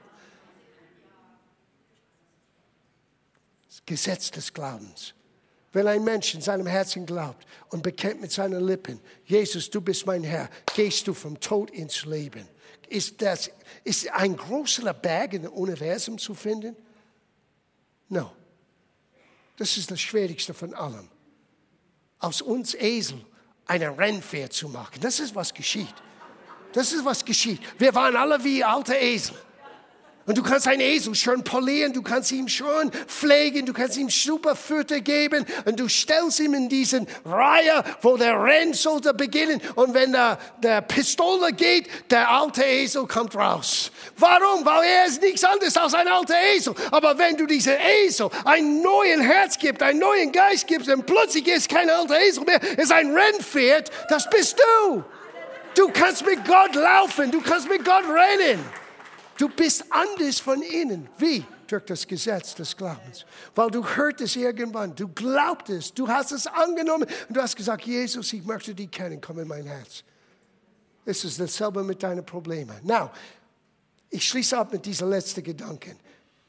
Das 3.68 3.82
Gesetz 3.84 4.30
des 4.30 4.52
Glaubens. 4.52 5.12
Wenn 5.72 5.86
ein 5.86 6.04
Mensch 6.04 6.34
in 6.34 6.42
seinem 6.42 6.66
Herzen 6.66 7.06
glaubt 7.06 7.46
und 7.70 7.82
bekennt 7.82 8.20
mit 8.20 8.30
seinen 8.30 8.64
Lippen, 8.64 9.00
Jesus, 9.24 9.70
du 9.70 9.80
bist 9.80 10.06
mein 10.06 10.22
Herr, 10.22 10.50
gehst 10.74 11.08
du 11.08 11.14
vom 11.14 11.40
Tod 11.40 11.70
ins 11.70 12.04
Leben. 12.04 12.46
Ist 12.88 13.22
das 13.22 13.50
ist 13.84 14.10
ein 14.12 14.36
größerer 14.36 14.92
Berg 14.92 15.32
im 15.32 15.46
Universum 15.46 16.18
zu 16.18 16.34
finden? 16.34 16.76
No. 18.10 18.30
Das 19.56 19.76
ist 19.78 19.90
das 19.90 20.00
Schwierigste 20.00 20.52
von 20.52 20.74
allem. 20.74 21.08
Aus 22.18 22.42
uns 22.42 22.74
Esel 22.74 23.24
eine 23.66 23.96
Rennpferd 23.96 24.52
zu 24.52 24.68
machen. 24.68 25.00
Das 25.00 25.20
ist, 25.20 25.34
was 25.34 25.54
geschieht. 25.54 25.94
Das 26.72 26.92
ist, 26.92 27.04
was 27.04 27.24
geschieht. 27.24 27.60
Wir 27.78 27.94
waren 27.94 28.16
alle 28.16 28.42
wie 28.44 28.62
alte 28.62 28.94
Esel. 28.94 29.36
Und 30.26 30.38
du 30.38 30.42
kannst 30.42 30.68
einen 30.68 30.80
Esel 30.80 31.14
schön 31.14 31.42
polieren, 31.42 31.92
du 31.92 32.02
kannst 32.02 32.30
ihn 32.30 32.48
schön 32.48 32.90
pflegen, 33.06 33.66
du 33.66 33.72
kannst 33.72 33.96
ihm 33.96 34.08
super 34.08 34.54
Futter 34.54 35.00
geben 35.00 35.44
und 35.64 35.80
du 35.80 35.88
stellst 35.88 36.38
ihn 36.38 36.54
in 36.54 36.68
diesen 36.68 37.08
Reihe, 37.24 37.82
wo 38.02 38.16
der 38.16 38.40
Renn 38.42 38.72
sollte 38.72 39.14
beginnen. 39.14 39.60
Und 39.74 39.94
wenn 39.94 40.12
der, 40.12 40.38
der 40.62 40.80
Pistole 40.82 41.52
geht, 41.52 41.88
der 42.10 42.30
alte 42.30 42.62
Esel 42.62 43.06
kommt 43.06 43.34
raus. 43.34 43.90
Warum? 44.16 44.64
Weil 44.64 44.84
er 44.84 45.06
ist 45.06 45.20
nichts 45.22 45.42
anderes 45.42 45.76
als 45.76 45.94
ein 45.94 46.06
alter 46.06 46.36
Esel. 46.54 46.74
Aber 46.92 47.18
wenn 47.18 47.36
du 47.36 47.46
diesem 47.46 47.74
Esel 48.04 48.30
einen 48.44 48.80
neuen 48.80 49.20
Herz 49.20 49.58
gibst, 49.58 49.82
einen 49.82 49.98
neuen 49.98 50.30
Geist 50.30 50.68
gibst, 50.68 50.88
dann 50.88 51.04
plötzlich 51.04 51.48
ist 51.48 51.68
kein 51.68 51.90
alter 51.90 52.20
Esel 52.20 52.44
mehr, 52.44 52.60
ist 52.78 52.92
ein 52.92 53.12
Rennpferd, 53.12 53.90
das 54.08 54.30
bist 54.30 54.56
du. 54.86 55.02
Du 55.74 55.88
kannst 55.88 56.24
mit 56.24 56.44
Gott 56.46 56.74
laufen, 56.74 57.30
du 57.30 57.40
kannst 57.40 57.68
mit 57.68 57.84
Gott 57.84 58.04
rennen. 58.04 58.81
Du 59.38 59.48
bist 59.48 59.84
anders 59.90 60.40
von 60.40 60.62
innen. 60.62 61.08
Wie? 61.18 61.44
Durch 61.66 61.84
das 61.84 62.06
Gesetz 62.06 62.54
des 62.54 62.76
Glaubens. 62.76 63.24
Weil 63.54 63.70
du 63.70 63.84
hörtest 63.84 64.36
irgendwann, 64.36 64.94
du 64.94 65.08
glaubtest, 65.08 65.98
du 65.98 66.06
hast 66.06 66.32
es 66.32 66.46
angenommen 66.46 67.06
und 67.28 67.36
du 67.36 67.40
hast 67.40 67.56
gesagt, 67.56 67.84
Jesus, 67.84 68.32
ich 68.32 68.44
möchte 68.44 68.74
dich 68.74 68.90
kennen, 68.90 69.20
komm 69.20 69.38
in 69.38 69.48
mein 69.48 69.66
Herz. 69.66 70.04
Es 71.04 71.24
ist 71.24 71.40
dasselbe 71.40 71.82
mit 71.82 72.02
deinen 72.02 72.24
Problemen. 72.24 72.76
Now, 72.82 73.10
ich 74.10 74.28
schließe 74.28 74.56
ab 74.56 74.72
mit 74.72 74.84
diesem 74.84 75.08
letzten 75.08 75.42
Gedanken. 75.42 75.96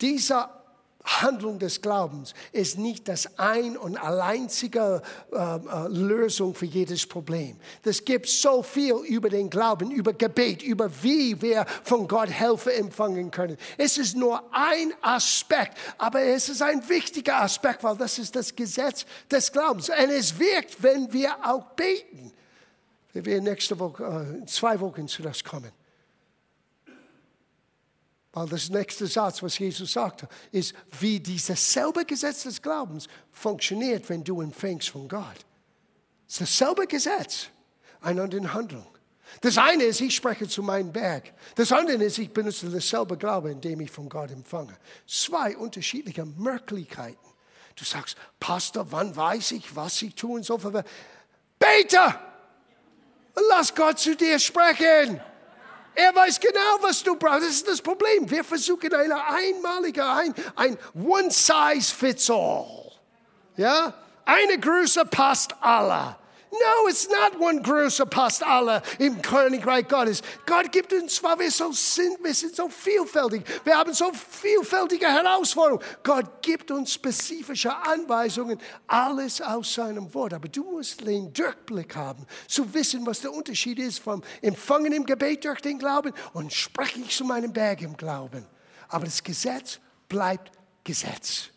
Dieser 0.01 0.62
Handlung 1.03 1.59
des 1.59 1.81
Glaubens 1.81 2.33
ist 2.51 2.77
nicht 2.77 3.07
das 3.07 3.37
ein 3.37 3.77
und 3.77 3.97
alleinzige 3.97 5.01
äh, 5.31 5.35
äh, 5.35 5.87
Lösung 5.89 6.55
für 6.55 6.65
jedes 6.65 7.05
Problem. 7.05 7.57
Es 7.83 8.05
gibt 8.05 8.29
so 8.29 8.63
viel 8.63 8.95
über 9.07 9.29
den 9.29 9.49
Glauben, 9.49 9.91
über 9.91 10.13
Gebet, 10.13 10.63
über 10.63 10.89
wie 11.03 11.41
wir 11.41 11.65
von 11.83 12.07
Gott 12.07 12.29
Hilfe 12.29 12.73
empfangen 12.73 13.31
können. 13.31 13.57
Es 13.77 13.97
ist 13.97 14.15
nur 14.15 14.41
ein 14.51 14.93
Aspekt, 15.01 15.77
aber 15.97 16.21
es 16.21 16.47
ist 16.47 16.61
ein 16.61 16.87
wichtiger 16.87 17.41
Aspekt, 17.41 17.83
weil 17.83 17.97
das 17.97 18.17
ist 18.17 18.35
das 18.35 18.55
Gesetz 18.55 19.05
des 19.29 19.51
Glaubens. 19.51 19.89
Und 19.89 20.09
es 20.09 20.39
wirkt, 20.39 20.81
wenn 20.81 21.11
wir 21.11 21.35
auch 21.43 21.65
beten. 21.71 22.31
Wir 23.11 23.25
werden 23.25 23.43
nächste 23.43 23.77
Woche, 23.77 24.39
äh, 24.41 24.45
zwei 24.45 24.79
Wochen 24.79 25.07
zu 25.07 25.21
das 25.21 25.43
kommen. 25.43 25.82
Weil 28.33 28.47
das 28.47 28.69
nächste 28.69 29.05
Satz, 29.05 29.43
was 29.43 29.59
Jesus 29.59 29.93
sagte, 29.93 30.27
ist, 30.51 30.73
wie 30.99 31.19
dieses 31.19 31.71
selbe 31.71 32.03
Gesetz 32.03 32.43
des 32.43 32.61
Glaubens 32.61 33.07
funktioniert, 33.31 34.09
wenn 34.09 34.23
du 34.23 34.41
empfängst 34.41 34.89
von 34.89 35.07
Gott. 35.07 35.45
Es 36.27 36.41
ist 36.41 36.41
dasselbe 36.41 36.87
Gesetz, 36.87 37.47
einander 38.01 38.37
in 38.37 38.51
Handlung. 38.51 38.87
Das 39.41 39.57
eine 39.57 39.83
ist, 39.83 40.01
ich 40.01 40.15
spreche 40.15 40.47
zu 40.47 40.63
meinem 40.63 40.91
Berg. 40.91 41.31
Das 41.55 41.71
andere 41.71 42.03
ist, 42.03 42.17
ich 42.17 42.31
benutze 42.31 42.69
dasselbe 42.69 43.17
Glaube, 43.17 43.51
indem 43.51 43.81
ich 43.81 43.91
von 43.91 44.09
Gott 44.09 44.31
empfange. 44.31 44.75
Zwei 45.07 45.55
unterschiedliche 45.55 46.25
Möglichkeiten. 46.25 47.17
Du 47.75 47.85
sagst, 47.85 48.17
Pastor, 48.39 48.91
wann 48.91 49.15
weiß 49.15 49.51
ich, 49.53 49.75
was 49.75 50.01
ich 50.01 50.15
tun 50.15 50.41
soll? 50.43 50.59
Bete! 51.59 52.15
Lass 53.49 53.73
Gott 53.73 53.99
zu 53.99 54.15
dir 54.15 54.37
sprechen. 54.39 55.21
Er 55.95 56.15
weiß 56.15 56.39
genau, 56.39 56.77
was 56.81 57.03
du 57.03 57.15
brauchst. 57.15 57.41
Das 57.41 57.49
ist 57.49 57.67
das 57.67 57.81
Problem. 57.81 58.29
Wir 58.29 58.43
versuchen 58.43 58.93
eine 58.93 59.23
einmalige, 59.25 60.05
ein, 60.05 60.33
ein 60.55 60.77
one 60.95 61.29
size 61.31 61.93
fits 61.93 62.29
all. 62.29 62.91
Ja? 63.57 63.93
Eine 64.25 64.59
Größe 64.59 65.05
passt 65.05 65.55
aller. 65.61 66.17
No, 66.53 66.87
it's 66.87 67.09
not 67.09 67.39
one 67.39 67.61
Größe 67.63 68.05
passt 68.05 68.43
alle 68.43 68.83
im 68.99 69.19
Königreich 69.23 69.87
Gottes. 69.87 70.21
Gott 70.45 70.71
gibt 70.71 70.93
uns, 70.93 71.23
weil 71.23 71.39
wir 71.39 71.51
so 71.51 71.71
sind, 71.71 72.23
wir 72.23 72.33
sind 72.33 72.55
so 72.55 72.69
vielfältig. 72.69 73.43
Wir 73.63 73.75
haben 73.75 73.91
so 73.91 74.11
vielfältige 74.13 75.07
Herausforderungen. 75.07 75.83
Gott 76.03 76.43
gibt 76.43 76.69
uns 76.69 76.93
spezifische 76.93 77.75
Anweisungen, 77.75 78.59
alles 78.85 79.41
aus 79.41 79.73
seinem 79.73 80.13
Wort. 80.13 80.33
Aber 80.33 80.47
du 80.47 80.63
musst 80.63 81.01
den 81.01 81.33
Durchblick 81.33 81.95
haben, 81.95 82.27
zu 82.47 82.71
wissen, 82.71 83.03
was 83.07 83.21
der 83.21 83.33
Unterschied 83.33 83.79
ist 83.79 83.99
vom 83.99 84.21
Empfangen 84.43 84.93
im 84.93 85.07
Gebet 85.07 85.45
durch 85.45 85.61
den 85.61 85.79
Glauben 85.79 86.13
und 86.33 86.53
spreche 86.53 86.99
ich 86.99 87.17
zu 87.17 87.25
meinem 87.25 87.51
Berg 87.51 87.81
im 87.81 87.97
Glauben. 87.97 88.45
Aber 88.89 89.05
das 89.05 89.23
Gesetz 89.23 89.79
bleibt 90.07 90.51
Gesetz. 90.83 91.49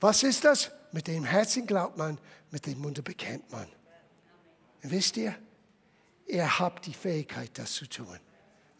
Was 0.00 0.22
ist 0.22 0.46
das? 0.46 0.70
Mit 0.92 1.08
dem 1.08 1.24
Herzen 1.24 1.66
glaubt 1.66 1.98
man, 1.98 2.18
mit 2.50 2.64
dem 2.64 2.78
Munde 2.78 3.02
bekennt 3.02 3.52
man. 3.52 3.66
Wisst 4.82 5.16
ihr, 5.16 5.34
ihr 6.26 6.58
habt 6.58 6.86
die 6.86 6.94
Fähigkeit, 6.94 7.50
das 7.54 7.72
zu 7.74 7.88
tun. 7.88 8.18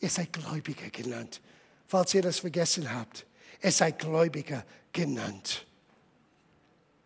Ihr 0.00 0.10
seid 0.10 0.32
Gläubiger 0.32 0.90
genannt. 0.90 1.40
Falls 1.86 2.14
ihr 2.14 2.22
das 2.22 2.38
vergessen 2.38 2.92
habt, 2.92 3.26
ihr 3.62 3.72
seid 3.72 3.98
Gläubiger 3.98 4.64
genannt. 4.92 5.66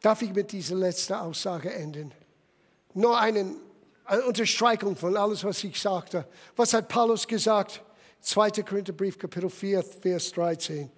Darf 0.01 0.23
ich 0.23 0.33
mit 0.33 0.53
dieser 0.53 0.75
letzten 0.75 1.15
Aussage 1.15 1.73
enden? 1.73 2.13
Nur 2.95 3.19
einen 3.19 3.57
eine 4.05 4.23
Unterstreichung 4.25 4.97
von 4.97 5.17
alles, 5.17 5.45
was 5.45 5.63
ich 5.65 5.81
sagte. 5.81 6.27
Was 6.57 6.75
hat 6.75 6.89
Paulus 6.89 7.27
gesagt? 7.27 7.83
2. 8.21 8.51
Korintherbrief, 8.63 9.19
Kapitel 9.19 9.51
4, 9.51 9.83
Vers 9.83 10.33
13. 10.33 10.91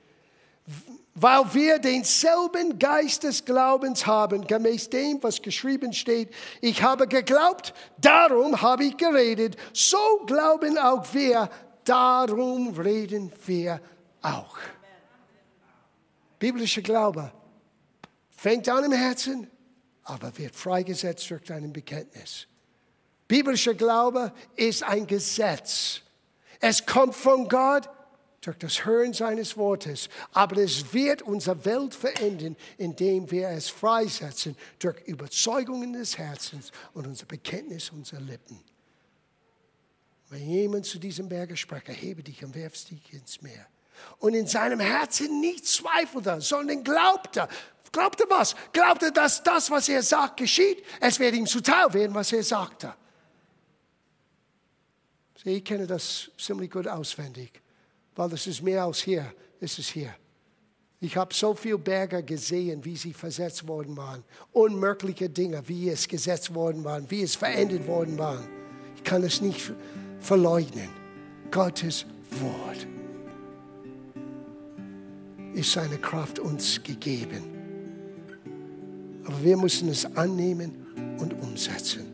Weil 1.16 1.54
wir 1.54 1.78
denselben 1.78 2.76
Geist 2.76 3.22
des 3.22 3.44
Glaubens 3.44 4.04
haben, 4.04 4.46
gemäß 4.46 4.90
dem, 4.90 5.22
was 5.22 5.40
geschrieben 5.40 5.92
steht, 5.92 6.34
ich 6.60 6.82
habe 6.82 7.06
geglaubt, 7.06 7.72
darum 7.98 8.60
habe 8.60 8.84
ich 8.84 8.96
geredet, 8.96 9.56
so 9.72 9.96
glauben 10.26 10.76
auch 10.76 11.06
wir, 11.14 11.48
darum 11.84 12.76
reden 12.76 13.32
wir 13.46 13.80
auch. 14.22 14.58
Biblischer 16.40 16.82
Glaube 16.82 17.32
fängt 18.30 18.68
an 18.68 18.84
im 18.84 18.92
Herzen, 18.92 19.48
aber 20.02 20.36
wird 20.36 20.56
freigesetzt 20.56 21.30
durch 21.30 21.44
dein 21.44 21.72
Bekenntnis. 21.72 22.48
Biblischer 23.28 23.74
Glaube 23.74 24.32
ist 24.56 24.82
ein 24.82 25.06
Gesetz. 25.06 26.00
Es 26.60 26.84
kommt 26.84 27.14
von 27.14 27.48
Gott 27.48 27.88
durch 28.46 28.58
das 28.58 28.84
Hören 28.84 29.12
seines 29.12 29.56
Wortes, 29.56 30.08
aber 30.32 30.58
es 30.58 30.92
wird 30.92 31.22
unsere 31.22 31.64
Welt 31.64 31.94
verändern, 31.94 32.56
indem 32.78 33.30
wir 33.30 33.48
es 33.48 33.68
freisetzen 33.68 34.56
durch 34.78 35.00
Überzeugungen 35.06 35.92
des 35.92 36.18
Herzens 36.18 36.70
und 36.92 37.06
unser 37.06 37.26
Bekenntnis 37.26 37.90
unserer 37.90 38.20
Lippen. 38.20 38.60
Wenn 40.30 40.48
jemand 40.48 40.86
zu 40.86 40.98
diesem 40.98 41.28
Berge 41.28 41.56
spricht, 41.56 41.88
erhebe 41.88 42.22
dich 42.22 42.44
und 42.44 42.54
werf 42.54 42.72
dich 42.84 43.12
ins 43.12 43.40
Meer. 43.42 43.66
Und 44.18 44.34
in 44.34 44.46
seinem 44.46 44.80
Herzen 44.80 45.40
nicht 45.40 45.66
zweifelte, 45.66 46.40
sondern 46.40 46.82
glaubte. 46.82 47.48
Glaubte 47.92 48.24
was? 48.28 48.56
Glaubte, 48.72 49.12
dass 49.12 49.42
das, 49.42 49.70
was 49.70 49.88
er 49.88 50.02
sagt, 50.02 50.38
geschieht. 50.38 50.84
Es 51.00 51.20
wird 51.20 51.34
ihm 51.34 51.46
zuteil 51.46 51.94
werden, 51.94 52.14
was 52.14 52.32
er 52.32 52.42
sagte. 52.42 52.94
Ich 55.44 55.64
kenne 55.64 55.86
das 55.86 56.30
ziemlich 56.38 56.70
gut 56.70 56.88
auswendig, 56.88 57.60
weil 58.14 58.28
das 58.28 58.46
ist 58.46 58.62
mehr 58.62 58.84
als 58.84 59.02
hier, 59.02 59.32
es 59.60 59.78
ist 59.78 59.90
hier. 59.90 60.14
Ich 61.00 61.16
habe 61.16 61.34
so 61.34 61.54
viele 61.54 61.78
Berge 61.78 62.22
gesehen, 62.22 62.82
wie 62.84 62.96
sie 62.96 63.12
versetzt 63.12 63.68
worden 63.68 63.96
waren. 63.96 64.24
Unmögliche 64.52 65.28
Dinge, 65.28 65.62
wie 65.66 65.90
es 65.90 66.08
gesetzt 66.08 66.54
worden 66.54 66.82
waren, 66.82 67.10
wie 67.10 67.22
es 67.22 67.34
verändert 67.34 67.86
worden 67.86 68.16
war. 68.16 68.42
Ich 68.96 69.04
kann 69.04 69.22
es 69.22 69.42
nicht 69.42 69.72
verleugnen. 70.20 70.88
Gottes 71.50 72.06
Wort 72.40 72.86
ist 75.52 75.72
seine 75.72 75.98
Kraft 75.98 76.38
uns 76.38 76.82
gegeben. 76.82 77.44
Aber 79.26 79.42
wir 79.42 79.56
müssen 79.56 79.88
es 79.88 80.04
annehmen 80.16 81.16
und 81.18 81.34
umsetzen. 81.34 82.13